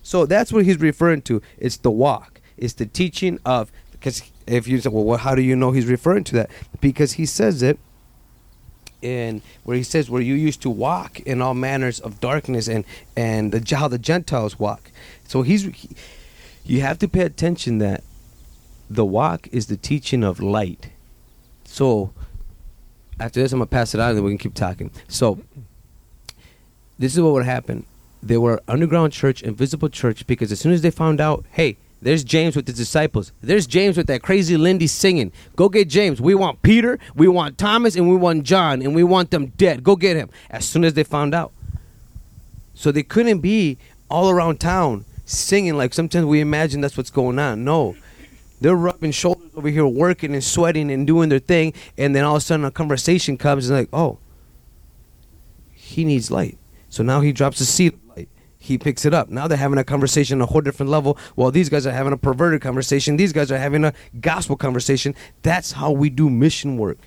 [0.00, 1.42] So that's what he's referring to.
[1.58, 2.40] It's the walk.
[2.56, 6.22] It's the teaching of because if you say, well, how do you know he's referring
[6.24, 6.50] to that?
[6.80, 7.80] Because he says it
[9.02, 12.84] in where he says where you used to walk in all manners of darkness and
[13.16, 14.90] and the, how the Gentiles walk.
[15.26, 15.90] So he's he,
[16.64, 18.04] you have to pay attention that
[18.88, 20.90] the walk is the teaching of light.
[21.64, 22.12] So
[23.18, 24.90] after this, I'm gonna pass it on, and then we can keep talking.
[25.08, 25.40] So
[26.98, 27.84] this is what would happen.
[28.22, 32.24] They were underground church, invisible church, because as soon as they found out, hey, there's
[32.24, 33.32] James with his disciples.
[33.40, 35.30] There's James with that crazy Lindy singing.
[35.54, 36.20] Go get James.
[36.20, 39.84] We want Peter, we want Thomas, and we want John, and we want them dead.
[39.84, 40.28] Go get him.
[40.50, 41.52] As soon as they found out.
[42.74, 43.78] So they couldn't be
[44.10, 47.64] all around town singing like sometimes we imagine that's what's going on.
[47.64, 47.94] No.
[48.60, 52.36] They're rubbing shoulders over here, working and sweating and doing their thing, and then all
[52.36, 54.18] of a sudden a conversation comes and like, oh,
[55.72, 56.58] he needs light.
[56.88, 58.28] So now he drops a seed of light.
[58.62, 59.28] He picks it up.
[59.28, 61.18] Now they're having a conversation on a whole different level.
[61.34, 65.16] While these guys are having a perverted conversation, these guys are having a gospel conversation.
[65.42, 66.98] That's how we do mission work.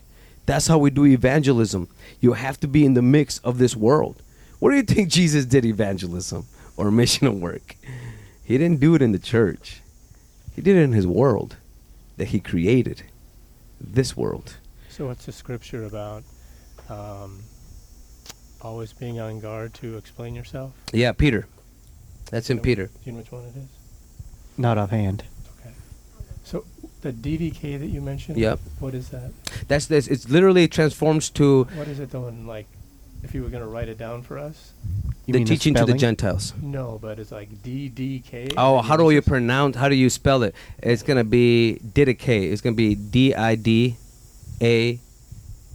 [0.46, 1.88] That's how we do evangelism.
[2.20, 4.22] You have to be in the mix of this world.
[4.60, 7.78] What do you think Jesus did evangelism or missional work?
[8.44, 9.82] He didn't do it in the church.
[10.54, 11.56] He did it in his world
[12.18, 13.04] that he created.
[13.80, 14.58] This world.
[14.90, 16.24] So, what's the scripture about
[16.90, 17.44] um,
[18.66, 20.74] always being on guard to explain yourself?
[20.92, 21.48] Yeah, Peter.
[22.32, 22.88] That's in Peter.
[22.88, 23.70] Do you know which one it is?
[24.58, 25.24] Not offhand.
[25.60, 25.74] Okay.
[26.44, 26.66] So,
[27.02, 28.38] the Didache that you mentioned?
[28.38, 28.60] Yep.
[28.80, 29.32] What is that?
[29.68, 30.08] That's this.
[30.08, 32.26] It's literally transforms to What is it though?
[32.26, 32.66] And like,
[33.24, 34.74] if you were going to write it down for us?
[35.26, 35.94] You the mean teaching to the?
[35.94, 36.54] Gentiles.
[36.62, 38.54] No, but it's like Didache.
[38.58, 39.28] Oh, how do you pronounce?
[39.28, 39.76] pronounce?
[39.78, 40.56] How do you spell it?
[40.80, 42.52] It's gonna be Didache.
[42.52, 43.98] It's gonna be D I D
[44.62, 45.00] A,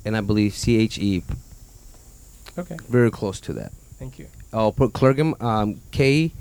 [0.05, 1.23] and I believe C H E.
[2.61, 3.73] Okay, Very close to that.
[3.99, 4.27] thank you.
[4.53, 6.33] I'll put Kerygma um, K,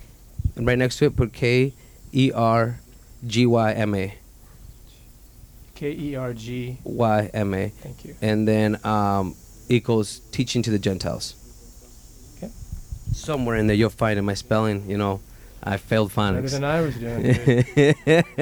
[0.55, 1.73] and right next to it put K
[2.13, 2.79] E R
[3.27, 4.13] G Y M A
[5.75, 6.77] K E R G.
[6.83, 8.15] Y M A, Thank you.
[8.21, 9.35] and then um,
[9.69, 11.35] equals teaching to the Gentiles.
[12.37, 12.51] Okay.
[13.13, 14.89] Somewhere in there you'll find in my spelling.
[14.89, 15.21] You know,
[15.63, 16.41] I failed phonics.
[16.41, 18.33] Better than I was doing.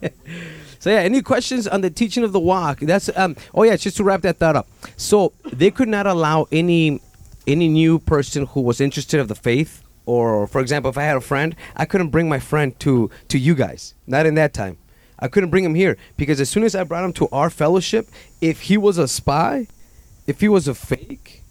[0.78, 2.80] so yeah, any questions on the teaching of the walk?
[2.80, 3.36] That's um.
[3.54, 4.68] Oh yeah, just to wrap that thought up.
[4.96, 7.00] So they could not allow any
[7.46, 11.16] any new person who was interested of the faith, or for example, if I had
[11.16, 13.94] a friend, I couldn't bring my friend to to you guys.
[14.06, 14.78] Not in that time.
[15.18, 18.08] I couldn't bring him here because as soon as I brought him to our fellowship,
[18.40, 19.66] if he was a spy,
[20.26, 21.42] if he was a fake,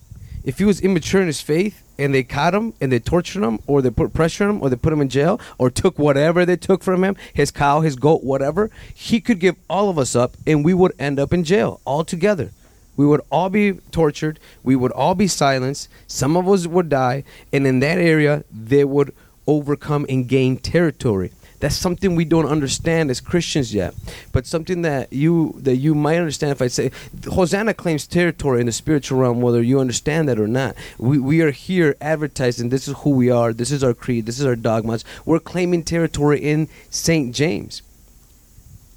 [0.43, 3.59] if he was immature in his faith and they caught him and they tortured him
[3.65, 6.45] or they put pressure on him or they put him in jail or took whatever
[6.45, 10.15] they took from him his cow his goat whatever he could give all of us
[10.15, 12.51] up and we would end up in jail all together
[12.95, 17.23] we would all be tortured we would all be silenced some of us would die
[17.51, 19.13] and in that area they would
[19.47, 23.95] overcome and gain territory that's something we don't understand as Christians yet,
[24.31, 26.91] but something that you that you might understand if I say
[27.25, 30.75] Hosanna claims territory in the spiritual realm, whether you understand that or not.
[30.97, 34.39] We we are here advertising this is who we are, this is our creed, this
[34.39, 35.05] is our dogmas.
[35.25, 37.81] We're claiming territory in Saint James.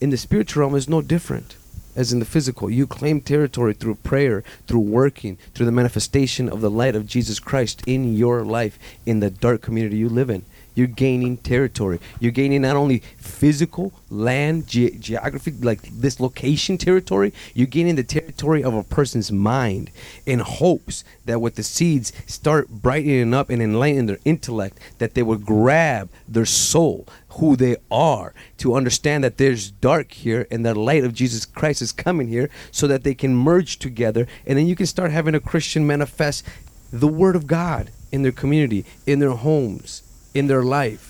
[0.00, 1.56] In the spiritual realm is no different
[1.96, 2.70] as in the physical.
[2.70, 7.40] You claim territory through prayer, through working, through the manifestation of the light of Jesus
[7.40, 10.44] Christ in your life, in the dark community you live in.
[10.79, 11.98] You're gaining territory.
[12.20, 18.05] You're gaining not only physical land, ge- geography, like this location territory, you're gaining the
[18.05, 19.90] territory of a person's mind
[20.24, 25.22] in hopes that with the seeds start brightening up and enlightening their intellect, that they
[25.24, 30.74] would grab their soul, who they are, to understand that there's dark here and the
[30.74, 34.27] light of Jesus Christ is coming here so that they can merge together.
[34.46, 36.44] And then you can start having a Christian manifest
[36.92, 40.03] the Word of God in their community, in their homes,
[40.35, 41.08] in their life.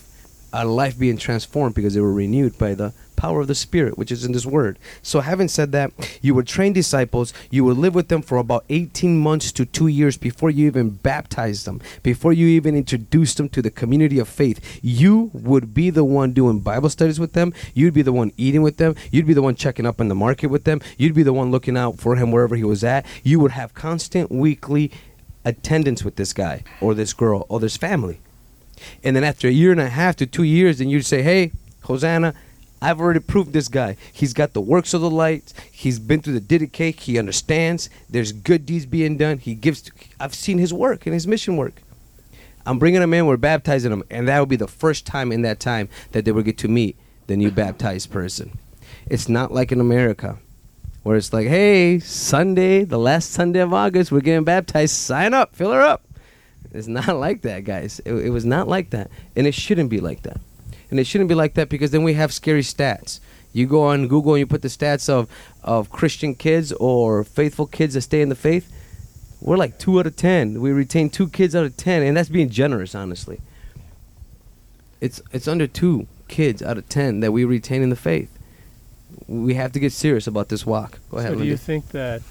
[0.52, 4.12] A life being transformed because they were renewed by the power of the Spirit, which
[4.12, 4.78] is in this Word.
[5.02, 8.64] So, having said that, you would train disciples, you would live with them for about
[8.68, 13.48] 18 months to two years before you even baptized them, before you even introduced them
[13.50, 14.80] to the community of faith.
[14.82, 18.62] You would be the one doing Bible studies with them, you'd be the one eating
[18.62, 21.24] with them, you'd be the one checking up in the market with them, you'd be
[21.24, 23.04] the one looking out for him wherever he was at.
[23.24, 24.92] You would have constant weekly
[25.44, 28.20] attendance with this guy or this girl or this family.
[29.02, 31.52] And then after a year and a half to two years, then you'd say, hey,
[31.82, 32.34] Hosanna,
[32.80, 33.96] I've already proved this guy.
[34.12, 35.52] He's got the works of the light.
[35.70, 37.00] He's been through the Didache.
[37.00, 37.90] He understands.
[38.08, 39.38] There's good deeds being done.
[39.38, 39.90] He gives.
[40.20, 41.82] I've seen his work and his mission work.
[42.64, 43.26] I'm bringing him in.
[43.26, 46.32] We're baptizing him, and that will be the first time in that time that they
[46.32, 48.58] will get to meet the new baptized person.
[49.06, 50.38] It's not like in America,
[51.02, 54.94] where it's like, hey, Sunday, the last Sunday of August, we're getting baptized.
[54.94, 56.02] Sign up, fill her up.
[56.72, 58.00] It's not like that, guys.
[58.04, 60.40] It, it was not like that, and it shouldn't be like that.
[60.90, 63.20] And it shouldn't be like that because then we have scary stats.
[63.52, 65.28] You go on Google and you put the stats of
[65.62, 68.72] of Christian kids or faithful kids that stay in the faith.
[69.40, 70.60] We're like two out of ten.
[70.60, 73.40] We retain two kids out of ten, and that's being generous, honestly.
[75.00, 78.30] It's it's under two kids out of ten that we retain in the faith.
[79.26, 80.98] We have to get serious about this walk.
[81.10, 81.32] Go ahead.
[81.32, 82.22] So do you think that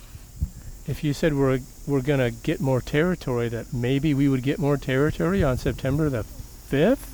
[0.87, 4.59] if you said we're we're going to get more territory, that maybe we would get
[4.59, 7.13] more territory on September the fifth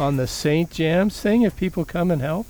[0.00, 0.70] on the St.
[0.70, 2.46] James thing if people come and help?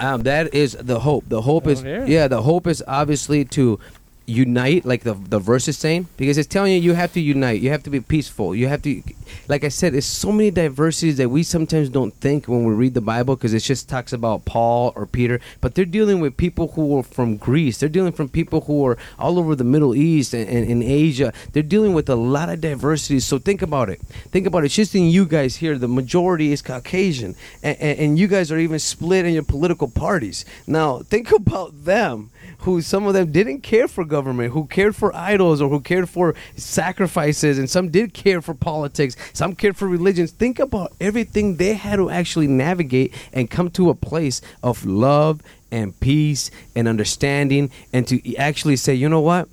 [0.00, 1.24] Um, that is the hope.
[1.28, 2.06] The hope Oh, is there.
[2.06, 2.26] yeah.
[2.28, 3.78] The hope is obviously to
[4.26, 7.60] unite, like the the verse is saying, because it's telling you you have to unite.
[7.60, 8.54] You have to be peaceful.
[8.54, 9.02] You have to,
[9.48, 12.94] like I said, it's so many diversities that we sometimes don't think when we read
[12.94, 16.68] the Bible because it just talks about Paul or Peter, but they're dealing with people
[16.68, 17.78] who are from Greece.
[17.78, 21.32] They're dealing from people who are all over the Middle East and, and in Asia.
[21.52, 23.20] They're dealing with a lot of diversity.
[23.20, 24.00] So think about it.
[24.30, 24.66] Think about it.
[24.66, 28.52] It's just in you guys here, the majority is Caucasian, and, and, and you guys
[28.52, 30.44] are even split in your political parties.
[30.66, 35.14] Now think about them who some of them didn't care for government, who cared for
[35.14, 39.88] idols or who cared for sacrifices, and some did care for politics, some cared for
[39.88, 40.30] religions.
[40.30, 45.42] Think about everything they had to actually navigate and come to a place of love
[45.70, 49.48] and peace and understanding, and to actually say, you know what?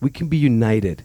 [0.00, 1.02] We can be united.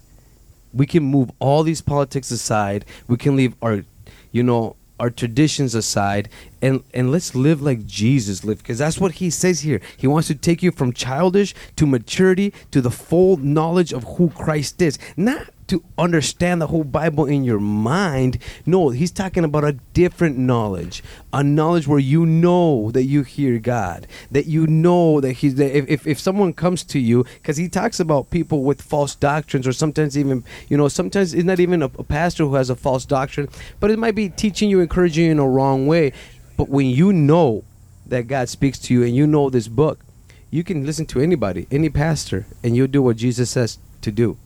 [0.73, 2.85] We can move all these politics aside.
[3.07, 3.83] We can leave our,
[4.31, 6.29] you know, our traditions aside
[6.61, 9.81] and and let's live like Jesus lived because that's what he says here.
[9.97, 14.29] He wants to take you from childish to maturity to the full knowledge of who
[14.29, 14.97] Christ is.
[15.17, 18.37] Not to understand the whole Bible in your mind.
[18.63, 21.01] No, he's talking about a different knowledge.
[21.33, 24.05] A knowledge where you know that you hear God.
[24.29, 27.69] That you know that he's that if, if, if someone comes to you, because he
[27.69, 31.81] talks about people with false doctrines, or sometimes even, you know, sometimes it's not even
[31.81, 35.25] a, a pastor who has a false doctrine, but it might be teaching you, encouraging
[35.25, 36.13] you in a wrong way.
[36.55, 37.63] But when you know
[38.05, 40.05] that God speaks to you and you know this book,
[40.51, 44.37] you can listen to anybody, any pastor, and you'll do what Jesus says to do.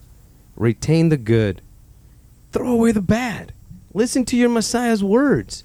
[0.58, 1.62] Retain the good,
[2.52, 3.54] throw away the bad.
[3.94, 5.64] Listen to your Messiah's words.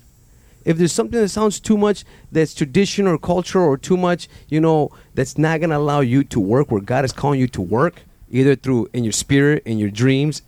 [0.64, 4.60] If there's something that sounds too much that's tradition or culture or too much, you
[4.60, 7.60] know, that's not going to allow you to work where God is calling you to
[7.60, 10.42] work, either through in your spirit, in your dreams,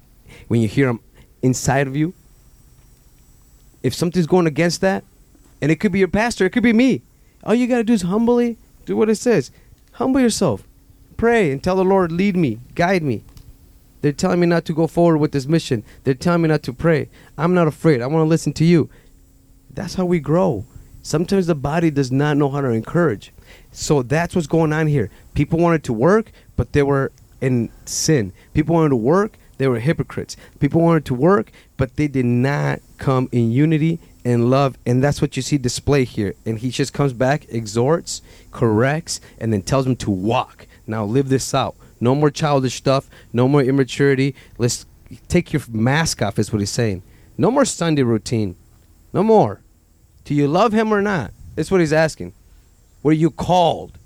[0.48, 1.00] when you hear them
[1.42, 2.14] inside of you,
[3.83, 5.04] if something's going against that,
[5.61, 7.02] and it could be your pastor, it could be me.
[7.42, 9.50] All you got to do is humbly do what it says.
[9.92, 10.64] Humble yourself.
[11.16, 13.22] Pray and tell the Lord, lead me, guide me.
[14.05, 15.83] They're telling me not to go forward with this mission.
[16.03, 17.09] They're telling me not to pray.
[17.38, 18.03] I'm not afraid.
[18.03, 18.90] I want to listen to you.
[19.71, 20.67] That's how we grow.
[21.01, 23.33] Sometimes the body does not know how to encourage.
[23.73, 25.09] So that's what's going on here.
[25.33, 28.35] People wanted to work, but they were in sin.
[28.53, 30.37] People wanted to work, they were hypocrites.
[30.61, 34.77] People wanted to work, but they did not come in unity and love.
[34.85, 36.35] And that's what you see display here.
[36.45, 40.67] And he just comes back, exhorts, corrects, and then tells them to walk.
[40.87, 41.75] Now live this out.
[42.05, 43.09] No more childish stuff.
[43.33, 44.35] No more immaturity.
[44.59, 44.85] Let's
[45.29, 47.03] take your mask off, is what he's saying.
[47.38, 48.57] No more Sunday routine.
[49.14, 49.62] No more.
[50.25, 51.33] Do you love him or not?
[51.55, 52.35] That's what he's asking.
[53.03, 53.99] Were you called?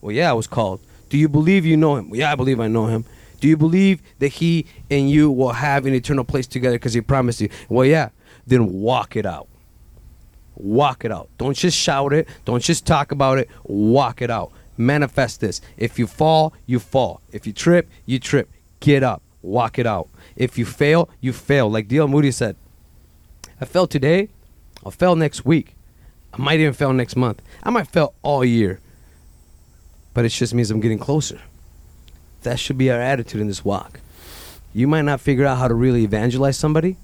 [0.00, 0.80] Well, yeah, I was called.
[1.10, 2.08] Do you believe you know him?
[2.08, 3.04] Well, yeah, I believe I know him.
[3.38, 7.02] Do you believe that he and you will have an eternal place together because he
[7.02, 7.50] promised you?
[7.68, 8.08] Well, yeah.
[8.46, 9.48] Then walk it out.
[10.54, 11.28] Walk it out.
[11.36, 12.28] Don't just shout it.
[12.46, 13.50] Don't just talk about it.
[13.64, 14.52] Walk it out.
[14.76, 15.60] Manifest this.
[15.76, 17.20] If you fall, you fall.
[17.30, 18.50] If you trip, you trip.
[18.80, 19.22] Get up.
[19.42, 20.08] Walk it out.
[20.36, 21.70] If you fail, you fail.
[21.70, 22.08] Like D.L.
[22.08, 22.56] Moody said,
[23.60, 24.28] I fell today.
[24.84, 25.76] I'll fail next week.
[26.32, 27.42] I might even fail next month.
[27.62, 28.80] I might fail all year.
[30.14, 31.40] But it just means I'm getting closer.
[32.42, 34.00] That should be our attitude in this walk.
[34.72, 36.96] You might not figure out how to really evangelize somebody.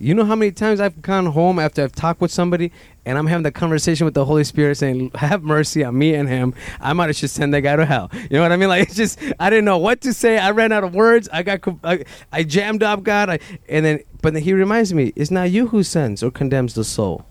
[0.00, 2.70] You know how many times I've gone home after I've talked with somebody
[3.04, 6.28] and I'm having the conversation with the Holy Spirit saying, Have mercy on me and
[6.28, 6.54] him.
[6.80, 8.08] I might have just sent that guy to hell.
[8.12, 8.68] You know what I mean?
[8.68, 10.38] Like, it's just, I didn't know what to say.
[10.38, 11.28] I ran out of words.
[11.32, 13.28] I got, I, I jammed up God.
[13.28, 16.74] I, and then, but then he reminds me, It's not you who sends or condemns
[16.74, 17.26] the soul.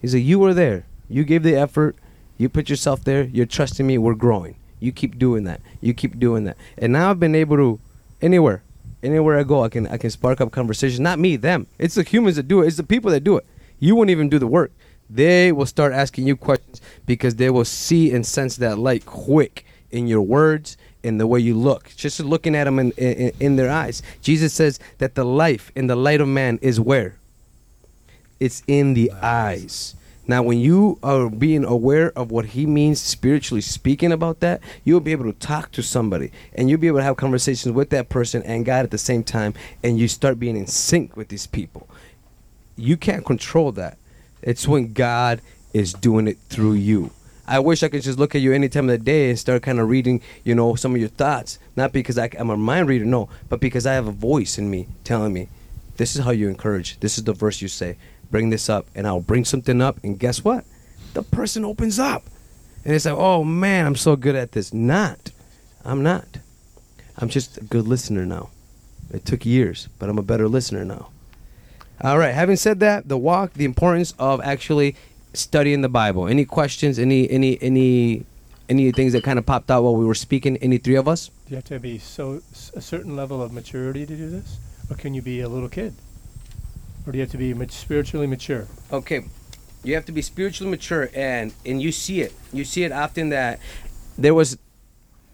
[0.00, 0.86] He said, You were there.
[1.08, 1.96] You gave the effort.
[2.38, 3.24] You put yourself there.
[3.24, 3.98] You're trusting me.
[3.98, 4.56] We're growing.
[4.78, 5.60] You keep doing that.
[5.80, 6.56] You keep doing that.
[6.78, 7.80] And now I've been able to,
[8.22, 8.62] anywhere,
[9.06, 11.02] anywhere I go, I can I can spark up conversation.
[11.02, 11.66] Not me, them.
[11.78, 12.66] It's the humans that do it.
[12.66, 13.46] It's the people that do it.
[13.78, 14.72] You won't even do the work.
[15.08, 19.64] They will start asking you questions because they will see and sense that light quick
[19.90, 21.92] in your words, in the way you look.
[21.96, 24.02] Just looking at them in, in, in their eyes.
[24.20, 27.16] Jesus says that the life and the light of man is where?
[28.40, 29.94] It's in the eyes.
[30.28, 35.00] Now, when you are being aware of what he means spiritually speaking about that, you'll
[35.00, 38.08] be able to talk to somebody and you'll be able to have conversations with that
[38.08, 41.46] person and God at the same time, and you start being in sync with these
[41.46, 41.88] people.
[42.76, 43.98] You can't control that.
[44.42, 45.40] It's when God
[45.72, 47.10] is doing it through you.
[47.48, 49.62] I wish I could just look at you any time of the day and start
[49.62, 51.60] kind of reading, you know, some of your thoughts.
[51.76, 54.68] Not because I, I'm a mind reader, no, but because I have a voice in
[54.68, 55.48] me telling me,
[55.96, 56.98] this is how you encourage.
[57.00, 57.96] This is the verse you say.
[58.30, 60.64] Bring this up, and I'll bring something up, and guess what?
[61.14, 62.24] The person opens up.
[62.84, 64.72] And it's like, oh man, I'm so good at this.
[64.72, 65.32] Not.
[65.84, 66.38] I'm not.
[67.18, 68.50] I'm just a good listener now.
[69.12, 71.08] It took years, but I'm a better listener now.
[72.00, 72.34] All right.
[72.34, 74.96] Having said that, the walk, the importance of actually
[75.32, 76.26] studying the Bible.
[76.26, 76.98] Any questions?
[76.98, 78.24] Any any any
[78.68, 80.56] any things that kind of popped out while we were speaking?
[80.58, 81.28] Any three of us?
[81.28, 82.42] Do you have to be so
[82.74, 84.58] a certain level of maturity to do this,
[84.90, 85.94] or can you be a little kid,
[87.06, 88.66] or do you have to be spiritually mature?
[88.92, 89.24] Okay.
[89.84, 92.32] You have to be spiritually mature and and you see it.
[92.52, 93.60] You see it often that
[94.18, 94.58] there was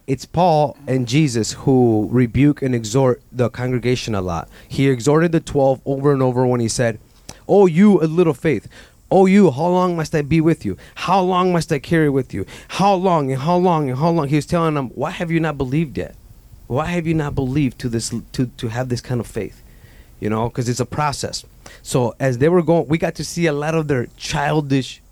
[0.06, 4.48] it's Paul and Jesus who rebuke and exhort the congregation a lot.
[4.68, 6.98] He exhorted the 12 over and over when he said,
[7.48, 8.68] "Oh you a little faith.
[9.10, 10.76] Oh you, how long must I be with you?
[10.94, 12.44] How long must I carry with you?
[12.68, 15.40] How long and how long and how long?" He was telling them, "Why have you
[15.40, 16.14] not believed yet?
[16.66, 19.61] Why have you not believed to this to to have this kind of faith?"
[20.22, 21.44] You know, because it's a process.
[21.82, 25.02] So as they were going, we got to see a lot of their childish,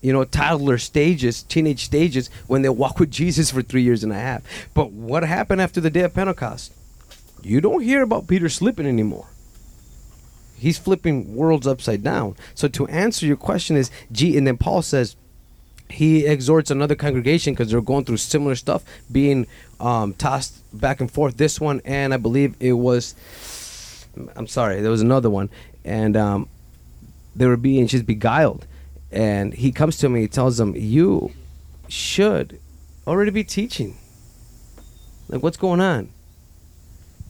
[0.00, 4.12] you know, toddler stages, teenage stages when they walk with Jesus for three years and
[4.12, 4.44] a half.
[4.72, 6.72] But what happened after the day of Pentecost?
[7.42, 9.26] You don't hear about Peter slipping anymore.
[10.56, 12.36] He's flipping worlds upside down.
[12.54, 15.16] So to answer your question is, gee, and then Paul says,
[15.90, 19.48] he exhorts another congregation because they're going through similar stuff, being
[19.80, 21.36] um, tossed back and forth.
[21.36, 23.14] This one, and I believe it was,
[24.36, 25.50] I'm sorry, there was another one,
[25.84, 26.48] and um,
[27.34, 28.66] they were being just beguiled.
[29.10, 31.32] And he comes to me, he tells them, "You
[31.88, 32.60] should
[33.06, 33.96] already be teaching.
[35.28, 36.10] Like, what's going on?"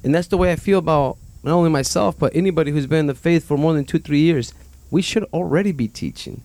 [0.03, 3.07] And that's the way I feel about not only myself, but anybody who's been in
[3.07, 4.53] the faith for more than two, three years.
[4.91, 6.43] We should already be teaching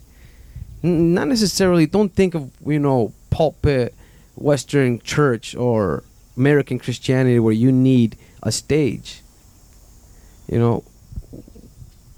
[0.83, 3.95] not necessarily don't think of you know pulpit
[4.35, 6.03] western church or
[6.37, 9.21] american christianity where you need a stage
[10.47, 10.83] you know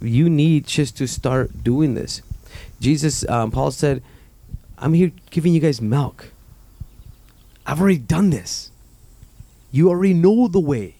[0.01, 2.22] you need just to start doing this
[2.80, 4.01] jesus um, paul said
[4.78, 6.32] i'm here giving you guys milk
[7.66, 8.72] i've already done this
[9.72, 10.95] you already know the way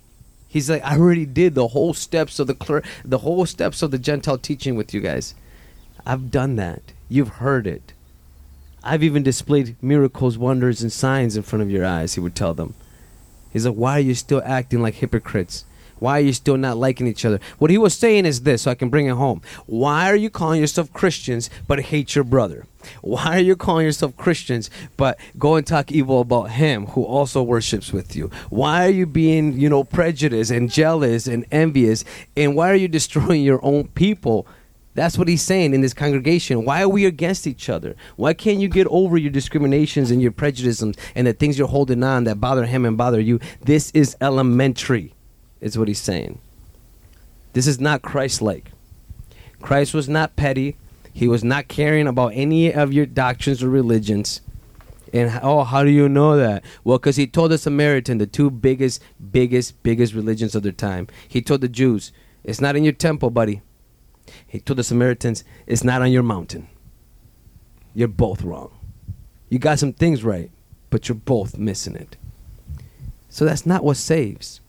[0.48, 4.00] he's like i already did the whole steps of the the whole steps of the
[4.00, 5.36] gentile teaching with you guys
[6.06, 6.82] I've done that.
[7.10, 7.94] You've heard it.
[8.84, 12.54] I've even displayed miracles, wonders, and signs in front of your eyes, he would tell
[12.54, 12.76] them.
[13.56, 15.64] He's like, Why are you still acting like hypocrites?
[15.98, 17.40] Why are you still not liking each other?
[17.58, 19.42] What he was saying is this, so I can bring it home.
[19.66, 22.66] Why are you calling yourself Christians but hate your brother?
[23.02, 27.42] Why are you calling yourself Christians but go and talk evil about him who also
[27.42, 28.30] worships with you?
[28.50, 32.04] Why are you being, you know, prejudiced and jealous and envious?
[32.36, 34.46] And why are you destroying your own people?
[34.96, 36.64] That's what he's saying in this congregation.
[36.64, 37.96] Why are we against each other?
[38.16, 42.02] Why can't you get over your discriminations and your prejudices and the things you're holding
[42.02, 43.42] on that bother him and bother you?
[43.62, 45.14] This is elementary,
[45.60, 46.40] is what he's saying.
[47.52, 48.72] This is not Christ like.
[49.62, 50.78] Christ was not petty.
[51.12, 54.40] He was not caring about any of your doctrines or religions.
[55.12, 56.64] And oh, how do you know that?
[56.84, 61.08] Well, because he told the Samaritan, the two biggest, biggest, biggest religions of their time.
[61.28, 63.62] He told the Jews, it's not in your temple, buddy.
[64.48, 66.68] He told the Samaritans, it's not on your mountain.
[67.94, 68.72] You're both wrong.
[69.50, 70.52] You got some things right,
[70.90, 72.18] but you're both missing it.
[73.30, 74.62] So that's not what saves.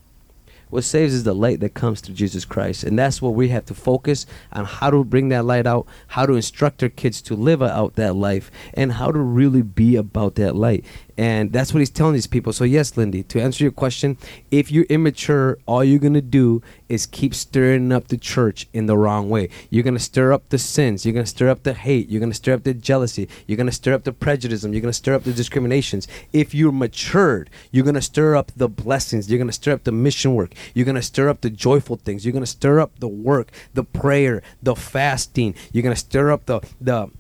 [0.69, 2.83] What saves is the light that comes through Jesus Christ.
[2.83, 6.27] And that's what we have to focus on how to bring that light out, how
[6.27, 10.35] to instruct our kids to live out that life, and how to really be about
[10.35, 10.85] that light.
[11.19, 12.53] And that's what he's telling these people.
[12.53, 14.19] So, yes, Lindy, to answer your question,
[14.51, 18.87] if you're immature, all you're going to do is keep stirring up the church in
[18.87, 19.49] the wrong way.
[19.71, 21.05] You're going to stir up the sins.
[21.05, 22.09] You're going to stir up the hate.
[22.09, 23.29] You're going to stir up the jealousy.
[23.47, 24.63] You're going to stir up the prejudice.
[24.63, 26.07] You're going to stir up the discriminations.
[26.33, 29.31] If you're matured, you're going to stir up the blessings.
[29.31, 30.53] You're going to stir up the mission work.
[30.75, 32.25] You're going to stir up the joyful things.
[32.25, 35.55] You're going to stir up the work, the prayer, the fasting.
[35.73, 37.11] You're going to stir up the, the,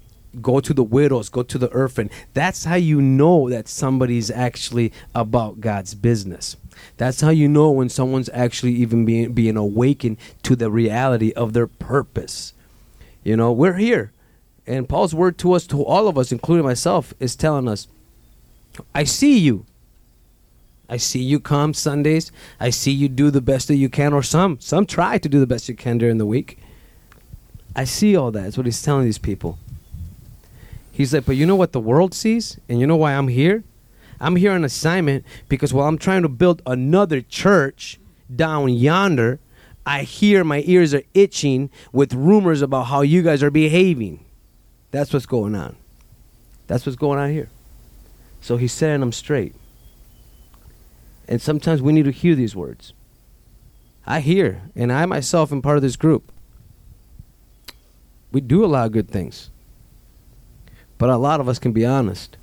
[0.41, 2.11] go to the widows, go to the orphan.
[2.35, 6.57] That's how you know that somebody's actually about God's business.
[6.97, 11.53] That's how you know when someone's actually even being being awakened to the reality of
[11.53, 12.53] their purpose.
[13.25, 14.13] You know, we're here.
[14.67, 17.87] And Paul's word to us, to all of us, including myself, is telling us,
[18.95, 19.65] I see you.
[20.89, 22.31] I see you come Sundays.
[22.61, 24.61] I see you do the best that you can, or some.
[24.61, 26.59] Some try to do the best you can during the week.
[27.75, 28.43] I see all that.
[28.43, 29.59] That's what he's telling these people.
[30.97, 32.59] He's like, but you know what the world sees?
[32.71, 33.65] And you know why I'm here?
[34.19, 38.01] I'm here on assignment because while I'm trying to build another church
[38.35, 39.39] down yonder,
[39.85, 44.25] I hear my ears are itching with rumors about how you guys are behaving.
[44.91, 45.77] That's what's going on.
[46.67, 47.51] That's what's going on here.
[48.41, 49.55] So he's setting them straight.
[51.29, 52.95] And sometimes we need to hear these words.
[54.07, 56.33] I hear, and I myself am part of this group.
[58.33, 59.51] We do a lot of good things.
[60.99, 62.37] But a lot of us can be honest.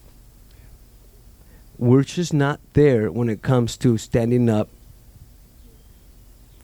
[1.77, 4.69] We're just not there when it comes to standing up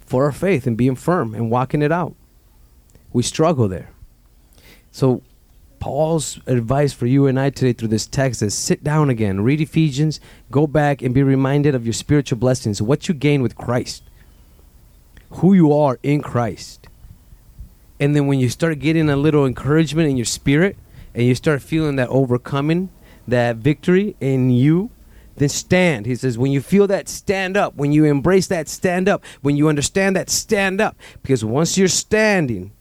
[0.06, 2.16] for our faith and being firm and walking it out.
[3.12, 3.90] We struggle there.
[4.92, 5.22] So,
[5.80, 9.62] Paul's advice for you and I today through this text is sit down again, read
[9.62, 10.20] Ephesians,
[10.52, 14.04] go back and be reminded of your spiritual blessings, what you gain with Christ,
[15.32, 16.88] who you are in Christ.
[18.00, 20.78] And then when you start getting a little encouragement in your spirit
[21.14, 22.90] and you start feeling that overcoming,
[23.28, 24.92] that victory in you,
[25.36, 26.06] then stand.
[26.06, 27.76] He says, when you feel that, stand up.
[27.76, 29.24] When you embrace that, stand up.
[29.42, 30.98] When you understand that, stand up.
[31.22, 32.72] Because once you're standing,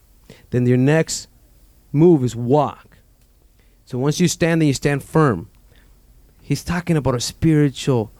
[0.50, 1.28] then your next
[1.92, 2.98] move is walk.
[3.84, 5.48] So once you stand, then you stand firm.
[6.42, 8.10] He's talking about a spiritual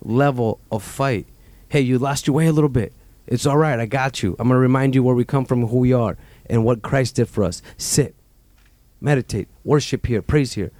[0.00, 1.26] level of fight.
[1.68, 2.92] Hey, you lost your way a little bit.
[3.26, 3.78] It's all right.
[3.78, 4.36] I got you.
[4.38, 6.16] I'm going to remind you where we come from, who we are,
[6.48, 7.60] and what Christ did for us.
[7.76, 8.14] Sit,
[9.00, 10.72] meditate, worship here, praise here.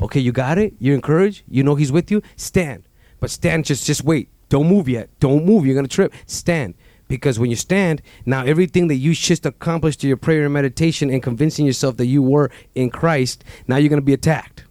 [0.00, 0.74] Okay, you got it?
[0.78, 1.42] You're encouraged?
[1.48, 2.22] You know He's with you?
[2.36, 2.84] Stand.
[3.20, 4.28] But stand, just, just wait.
[4.48, 5.08] Don't move yet.
[5.20, 5.66] Don't move.
[5.66, 6.12] You're to trip.
[6.26, 6.74] Stand.
[7.08, 11.08] Because when you stand, now everything that you just accomplished to your prayer and meditation
[11.10, 14.64] and convincing yourself that you were in Christ, now you're going to be attacked.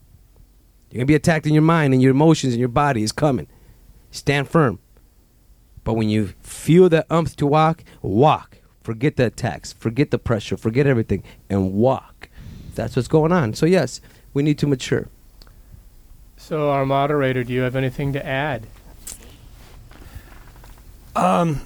[0.89, 3.11] You're going to be attacked in your mind and your emotions and your body is
[3.11, 3.47] coming.
[4.11, 4.79] Stand firm.
[5.83, 8.57] But when you feel that umph to walk, walk.
[8.81, 12.29] Forget the attacks, forget the pressure, forget everything, and walk.
[12.75, 13.53] That's what's going on.
[13.53, 14.01] So, yes,
[14.33, 15.07] we need to mature.
[16.37, 18.67] So, our moderator, do you have anything to add?
[21.15, 21.61] Um,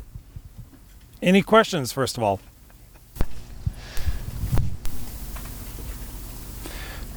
[1.21, 2.39] any questions, first of all?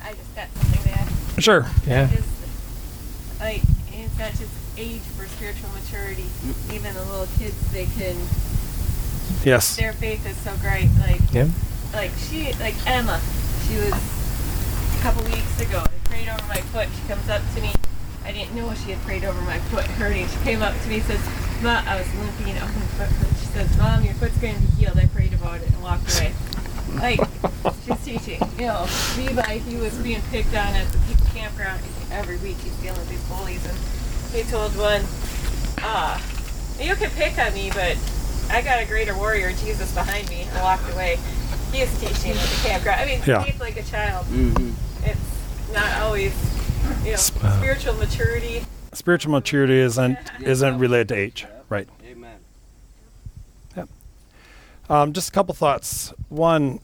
[0.03, 1.09] I just got something to add.
[1.43, 1.67] Sure.
[1.87, 2.09] Yeah.
[2.09, 2.29] Just
[3.41, 3.63] like
[3.93, 6.27] it's not just age for spiritual maturity.
[6.73, 8.17] Even the little kids, they can.
[9.45, 9.77] Yes.
[9.77, 10.89] Their faith is so great.
[11.01, 11.49] Like Yeah.
[11.93, 13.21] like she like Emma.
[13.73, 15.81] She was a couple weeks ago.
[15.81, 16.89] I prayed over my foot.
[16.93, 17.73] She comes up to me.
[18.23, 20.29] I didn't know she had prayed over my foot hurting.
[20.29, 21.25] She came up to me and says,
[21.63, 22.55] "Mom, I was limping.
[22.61, 25.33] Oh, my foot hurts." She says, "Mom, your foot's going to be healed." I prayed
[25.33, 26.35] about it and walked away.
[27.01, 27.21] Like
[27.87, 28.47] she's teaching.
[28.59, 32.59] You know, Levi, he was being picked on at the campground every week.
[32.59, 33.79] He's dealing with these bullies, and
[34.37, 35.01] he told one,
[35.81, 36.21] "Ah,
[36.79, 37.97] you can pick on me, but
[38.51, 41.19] I got a greater warrior, Jesus, behind me." And walked away.
[41.73, 43.01] He is teaching at the campground.
[43.01, 43.43] I mean, Yeah.
[43.43, 44.27] faith like a child.
[44.27, 44.71] Mm-hmm.
[45.07, 46.33] It's not always,
[47.05, 48.65] you know, Sp- uh, spiritual maturity.
[48.93, 51.89] Spiritual maturity isn't isn't related to age, right?
[52.05, 52.39] Amen.
[54.91, 56.13] Um, just a couple thoughts.
[56.29, 56.81] One,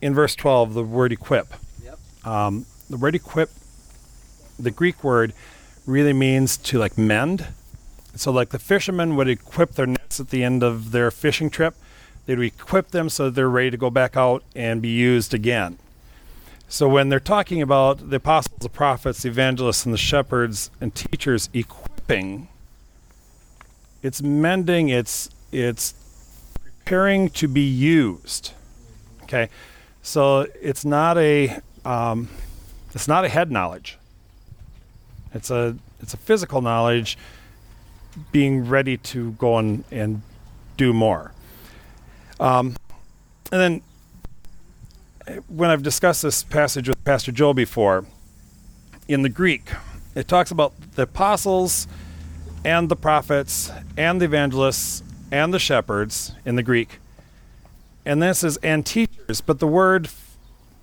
[0.00, 1.48] in verse 12, the word equip.
[1.84, 1.98] Yep.
[2.24, 3.50] Um, the word equip,
[4.58, 5.34] the Greek word,
[5.84, 7.48] really means to like mend.
[8.14, 11.74] So, like the fishermen would equip their nets at the end of their fishing trip,
[12.26, 15.78] they'd equip them so they're ready to go back out and be used again.
[16.68, 20.94] So, when they're talking about the apostles, the prophets, the evangelists, and the shepherds and
[20.94, 22.48] teachers equipping,
[24.02, 25.92] it's mending, it's it's
[26.62, 28.52] preparing to be used.
[29.24, 29.50] Okay,
[30.02, 32.28] so it's not a um,
[32.94, 33.98] it's not a head knowledge.
[35.34, 37.18] It's a it's a physical knowledge,
[38.32, 40.22] being ready to go and and
[40.76, 41.32] do more.
[42.40, 42.76] Um,
[43.50, 43.82] and then
[45.48, 48.04] when I've discussed this passage with Pastor Joe before,
[49.08, 49.70] in the Greek,
[50.14, 51.86] it talks about the apostles
[52.64, 56.98] and the prophets and the evangelists and the shepherds in the Greek.
[58.04, 60.08] And then it says and teachers, but the word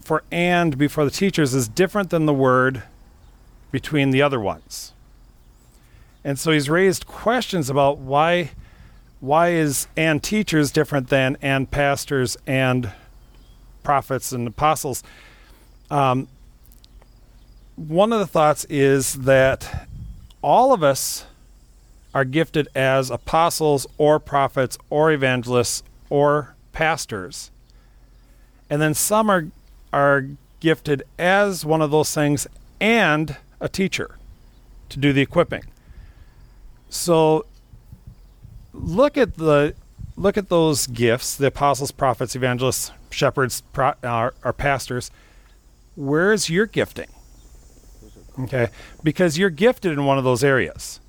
[0.01, 2.83] for and before the teachers is different than the word
[3.71, 4.93] between the other ones.
[6.23, 8.51] And so he's raised questions about why
[9.19, 12.91] why is and teachers different than and pastors and
[13.83, 15.03] prophets and apostles.
[15.89, 16.27] Um,
[17.75, 19.87] one of the thoughts is that
[20.41, 21.25] all of us
[22.13, 27.51] are gifted as apostles or prophets or evangelists or pastors.
[28.69, 29.47] And then some are
[29.91, 30.27] are
[30.59, 32.45] gifted as one of those things
[32.79, 34.17] and a teacher
[34.89, 35.63] to do the equipping.
[36.89, 37.45] So
[38.79, 39.75] look at the
[40.15, 45.11] look at those gifts, the apostles, prophets, evangelists, shepherds, pro, uh, or pastors.
[45.95, 47.09] Where's your gifting?
[48.39, 48.69] Okay,
[49.03, 50.99] because you're gifted in one of those areas.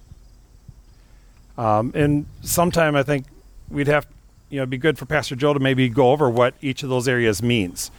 [1.56, 3.26] Um, and sometime I think
[3.68, 4.06] we'd have,
[4.48, 6.88] you know, it'd be good for Pastor Joe to maybe go over what each of
[6.88, 7.90] those areas means.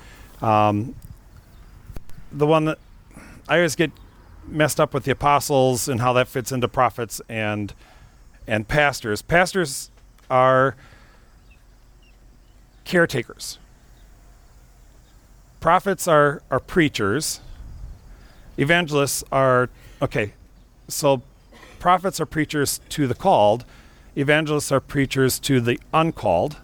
[0.42, 0.96] Um,
[2.32, 2.80] the one that
[3.48, 3.92] I always get
[4.48, 7.74] messed up with the apostles and how that fits into prophets and
[8.48, 9.22] and pastors.
[9.22, 9.92] Pastors
[10.30, 10.76] are
[12.86, 13.58] caretakers.
[15.60, 17.40] Prophets are are preachers,
[18.58, 19.70] Evangelists are
[20.02, 20.34] okay.
[20.88, 21.22] So
[21.80, 23.66] prophets are preachers to the called.
[24.16, 26.58] Evangelists are preachers to the uncalled.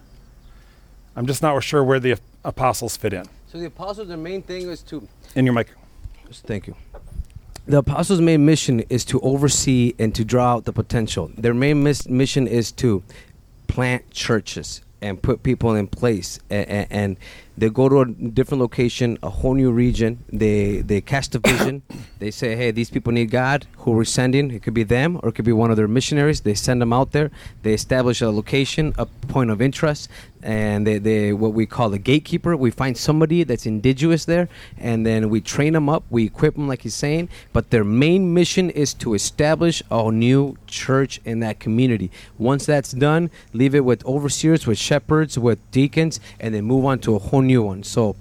[1.16, 3.24] I'm just not sure where the apostles fit in.
[3.50, 5.68] So the apostles, their main thing is to In your mic.
[6.30, 6.76] Thank you.
[7.68, 11.30] The apostles' main mission is to oversee and to draw out the potential.
[11.36, 13.02] Their main mis- mission is to
[13.66, 16.40] plant churches and put people in place.
[16.48, 17.16] And, and
[17.58, 20.24] they go to a different location, a whole new region.
[20.32, 21.82] They they cast a vision.
[22.20, 23.66] they say, "Hey, these people need God.
[23.78, 24.50] Who we're sending?
[24.50, 26.92] It could be them, or it could be one of their missionaries." They send them
[26.92, 27.30] out there.
[27.62, 30.08] They establish a location, a point of interest,
[30.42, 32.56] and they, they what we call a gatekeeper.
[32.56, 36.04] We find somebody that's indigenous there, and then we train them up.
[36.10, 37.28] We equip them, like he's saying.
[37.52, 42.10] But their main mission is to establish a new church in that community.
[42.38, 47.00] Once that's done, leave it with overseers, with shepherds, with deacons, and then move on
[47.00, 47.82] to a whole new one.
[47.82, 48.14] So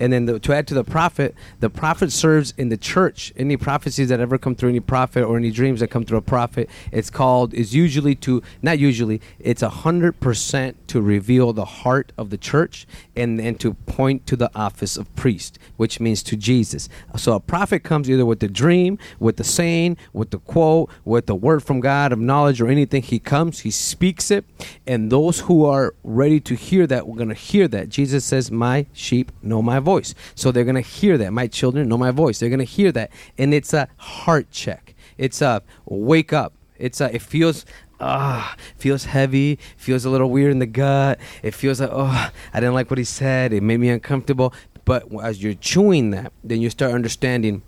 [0.00, 3.32] and then the, to add to the prophet, the prophet serves in the church.
[3.36, 6.22] Any prophecies that ever come through any prophet or any dreams that come through a
[6.22, 11.66] prophet, it's called is usually to not usually, it's a hundred percent to reveal the
[11.66, 16.22] heart of the church and and to point to the office of priest, which means
[16.22, 16.88] to Jesus.
[17.16, 21.26] So a prophet comes either with the dream, with the saying, with the quote, with
[21.26, 23.02] the word from God of knowledge or anything.
[23.02, 24.46] He comes, he speaks it,
[24.86, 27.90] and those who are ready to hear that, we're gonna hear that.
[27.90, 29.89] Jesus says, "My sheep know my voice."
[30.34, 31.32] So they're to hear that.
[31.32, 32.38] My children know my voice.
[32.38, 33.10] They're to hear that.
[33.38, 34.94] And it's a heart check.
[35.18, 36.52] It's a wake up.
[36.78, 37.66] It's a, it feels,
[38.00, 41.18] ah, feels heavy, feels a little weird in the gut.
[41.42, 43.52] It feels like, oh, I didn't like what he said.
[43.52, 44.54] It made me uncomfortable.
[44.84, 47.62] But as you're chewing that, then you start understanding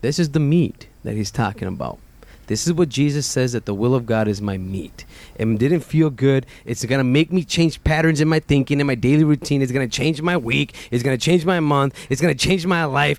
[0.00, 1.98] this is the meat that he's talking about.
[2.46, 5.04] This is what Jesus says that the will of God is my meat.
[5.36, 6.46] It didn't feel good.
[6.64, 9.62] It's going to make me change patterns in my thinking, and my daily routine.
[9.62, 10.74] It's going to change my week.
[10.90, 11.94] It's going to change my month.
[12.10, 13.18] It's going to change my life.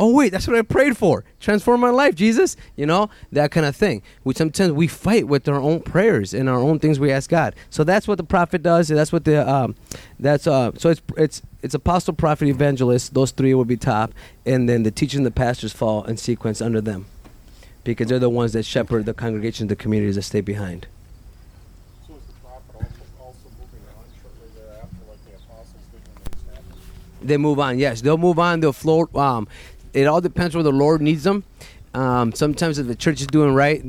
[0.00, 1.24] Oh, wait, that's what I prayed for.
[1.38, 2.56] Transform my life, Jesus.
[2.76, 4.02] You know, that kind of thing.
[4.24, 7.54] We sometimes we fight with our own prayers and our own things we ask God.
[7.70, 8.88] So that's what the prophet does.
[8.88, 9.76] That's what the, um,
[10.18, 13.14] that's, uh, so it's, it's, it's apostle, prophet, evangelist.
[13.14, 14.12] Those three will be top.
[14.44, 17.06] And then the teachers and the pastors fall in sequence under them
[17.84, 20.86] because they're the ones that shepherd the congregation, the communities that stay behind.
[22.06, 22.86] So is the prophet also,
[23.20, 26.88] also moving on shortly thereafter, like the apostles did when they established?
[27.22, 27.78] They move on.
[27.78, 28.60] Yes, they'll move on.
[28.60, 29.14] They'll float.
[29.16, 29.48] Um,
[29.92, 31.44] it all depends where the Lord needs them.
[31.94, 33.82] Um, sometimes if the church is doing right,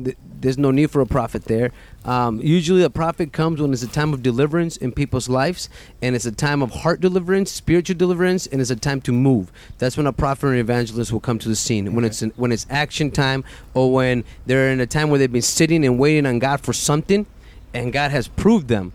[0.44, 1.72] there's no need for a prophet there.
[2.04, 5.70] Um, usually, a prophet comes when it's a time of deliverance in people's lives,
[6.02, 9.50] and it's a time of heart deliverance, spiritual deliverance, and it's a time to move.
[9.78, 11.94] That's when a prophet or evangelist will come to the scene.
[11.94, 13.42] When it's when it's action time,
[13.72, 16.74] or when they're in a time where they've been sitting and waiting on God for
[16.74, 17.24] something,
[17.72, 18.92] and God has proved them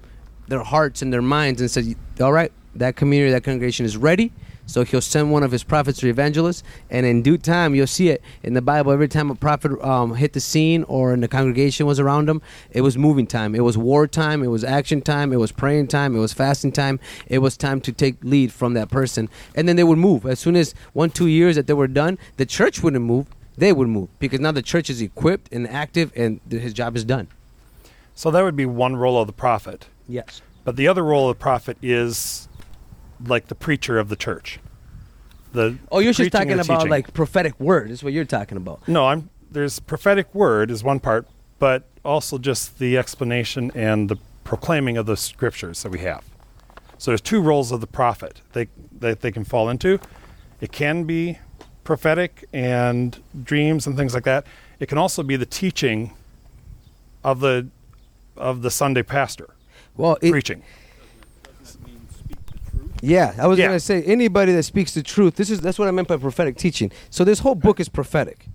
[0.50, 4.32] their hearts and their minds and said, "All right, that community, that congregation is ready."
[4.70, 6.62] So he'll send one of his prophets or evangelists,
[6.92, 8.92] and in due time, you'll see it in the Bible.
[8.92, 12.40] Every time a prophet um, hit the scene or in the congregation was around him,
[12.70, 13.56] it was moving time.
[13.56, 14.44] It was war time.
[14.44, 15.34] It was action time.
[15.34, 16.16] It was praying time.
[16.16, 17.00] It was fasting time.
[17.26, 20.24] It was time to take lead from that person, and then they would move.
[20.28, 23.26] As soon as one, two years that they were done, the church wouldn't move.
[23.58, 27.04] They would move because now the church is equipped and active, and his job is
[27.04, 27.28] done.
[28.14, 29.88] So that would be one role of the prophet.
[30.08, 30.44] Yes.
[30.64, 32.49] But the other role of the prophet is
[33.26, 34.60] like the preacher of the church.
[35.52, 36.90] The Oh, you're just talking about teaching.
[36.90, 37.90] like prophetic word.
[37.90, 38.88] That's what you're talking about.
[38.88, 44.18] No, I'm there's prophetic word is one part, but also just the explanation and the
[44.44, 46.24] proclaiming of the scriptures that we have.
[47.00, 48.68] So there's two roles of the prophet they
[49.00, 50.00] that they can fall into.
[50.62, 51.40] It can be
[51.84, 54.46] prophetic and dreams and things like that.
[54.80, 56.14] It can also be the teaching
[57.24, 57.68] of the
[58.38, 59.50] of the Sunday pastor
[59.98, 60.64] Well, it, preaching.
[63.02, 63.68] Yeah, I was Yeah.
[63.68, 65.36] gonna say anybody that speaks the truth.
[65.36, 66.92] This is that's what I meant by prophetic teaching.
[67.10, 68.48] So this whole book is prophetic.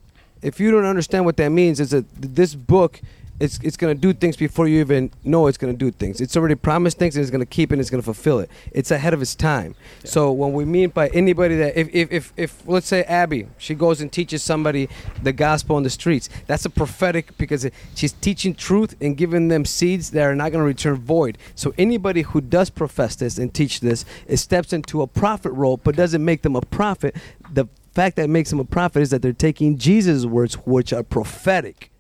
[0.43, 3.01] If you don't understand what that means, it's a this book.
[3.41, 6.21] It's it's gonna do things before you even know it's gonna do things.
[6.21, 8.51] It's already promised things and it's gonna keep it and it's gonna fulfill it.
[8.71, 9.75] It's ahead of its time.
[10.05, 13.75] So when we mean by anybody that if, if if if let's say Abby, she
[13.75, 14.89] goes and teaches somebody
[15.23, 19.65] the gospel on the streets, that's a prophetic because she's teaching truth and giving them
[19.65, 21.37] seeds that are not gonna return void.
[21.57, 25.77] So anybody who does profess this and teach this, it steps into a prophet role,
[25.77, 27.17] but doesn't make them a prophet.
[27.53, 31.03] The fact that makes them a prophet is that they're taking Jesus' words, which are
[31.03, 31.91] prophetic,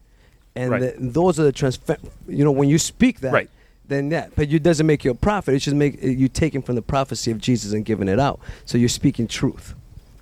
[0.57, 0.81] and Right.
[0.81, 1.97] the- those are the transfer.
[2.29, 3.51] You know, when you speak that, Right.
[3.89, 4.33] then that.
[4.37, 5.55] but it doesn't make you a prophet.
[5.55, 8.41] It just make you taking from the prophecy of Jesus and giving it out.
[8.65, 9.75] So you're speaking truth.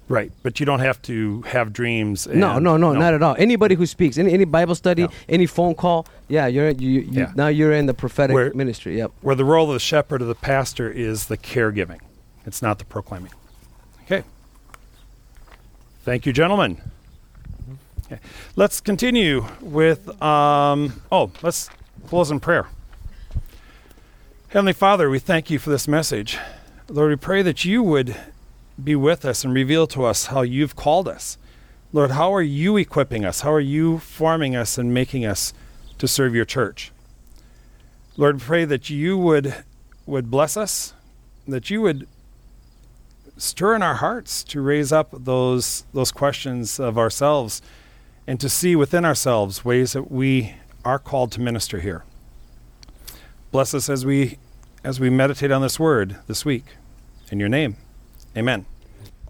[0.09, 2.27] Right, but you don't have to have dreams.
[2.27, 3.35] no, and- no, no, not at all.
[3.39, 5.09] Anybody who speaks, any any Bible study, No.
[5.29, 7.33] any phone call, yeah, you're you, you Yeah.
[7.35, 8.99] now you're in the prophetic Where- ministry.
[8.99, 9.13] Yep.
[9.23, 12.01] Where the role of the shepherd or the pastor is the caregiving.
[12.45, 13.31] It's not the proclaiming.
[14.05, 14.25] Okay.
[16.05, 16.79] Thank you, gentlemen.
[18.13, 18.21] Okay.
[18.57, 21.71] Let's continue with, um, oh, let's
[22.09, 22.67] close in prayer.
[24.49, 26.37] Heavenly Father, we thank you for this message.
[26.89, 28.15] Lord, we pray that you would
[28.83, 31.39] be with us and reveal to us how you've called us.
[31.95, 33.41] Lord, how are you equipping us?
[33.41, 35.55] How are you forming us and making us
[35.97, 36.93] to serve your church?
[38.19, 39.65] Lord, pray that you would
[40.05, 40.93] would bless us,
[41.49, 42.07] that you would
[43.39, 47.63] stir in our hearts to raise up those those questions of ourselves
[48.27, 50.55] and to see within ourselves ways that we
[50.85, 52.05] are called to minister here.
[53.51, 54.39] Bless us as we
[54.85, 56.65] as we meditate on this word this week.
[57.31, 57.77] In your name.
[58.37, 58.67] Amen.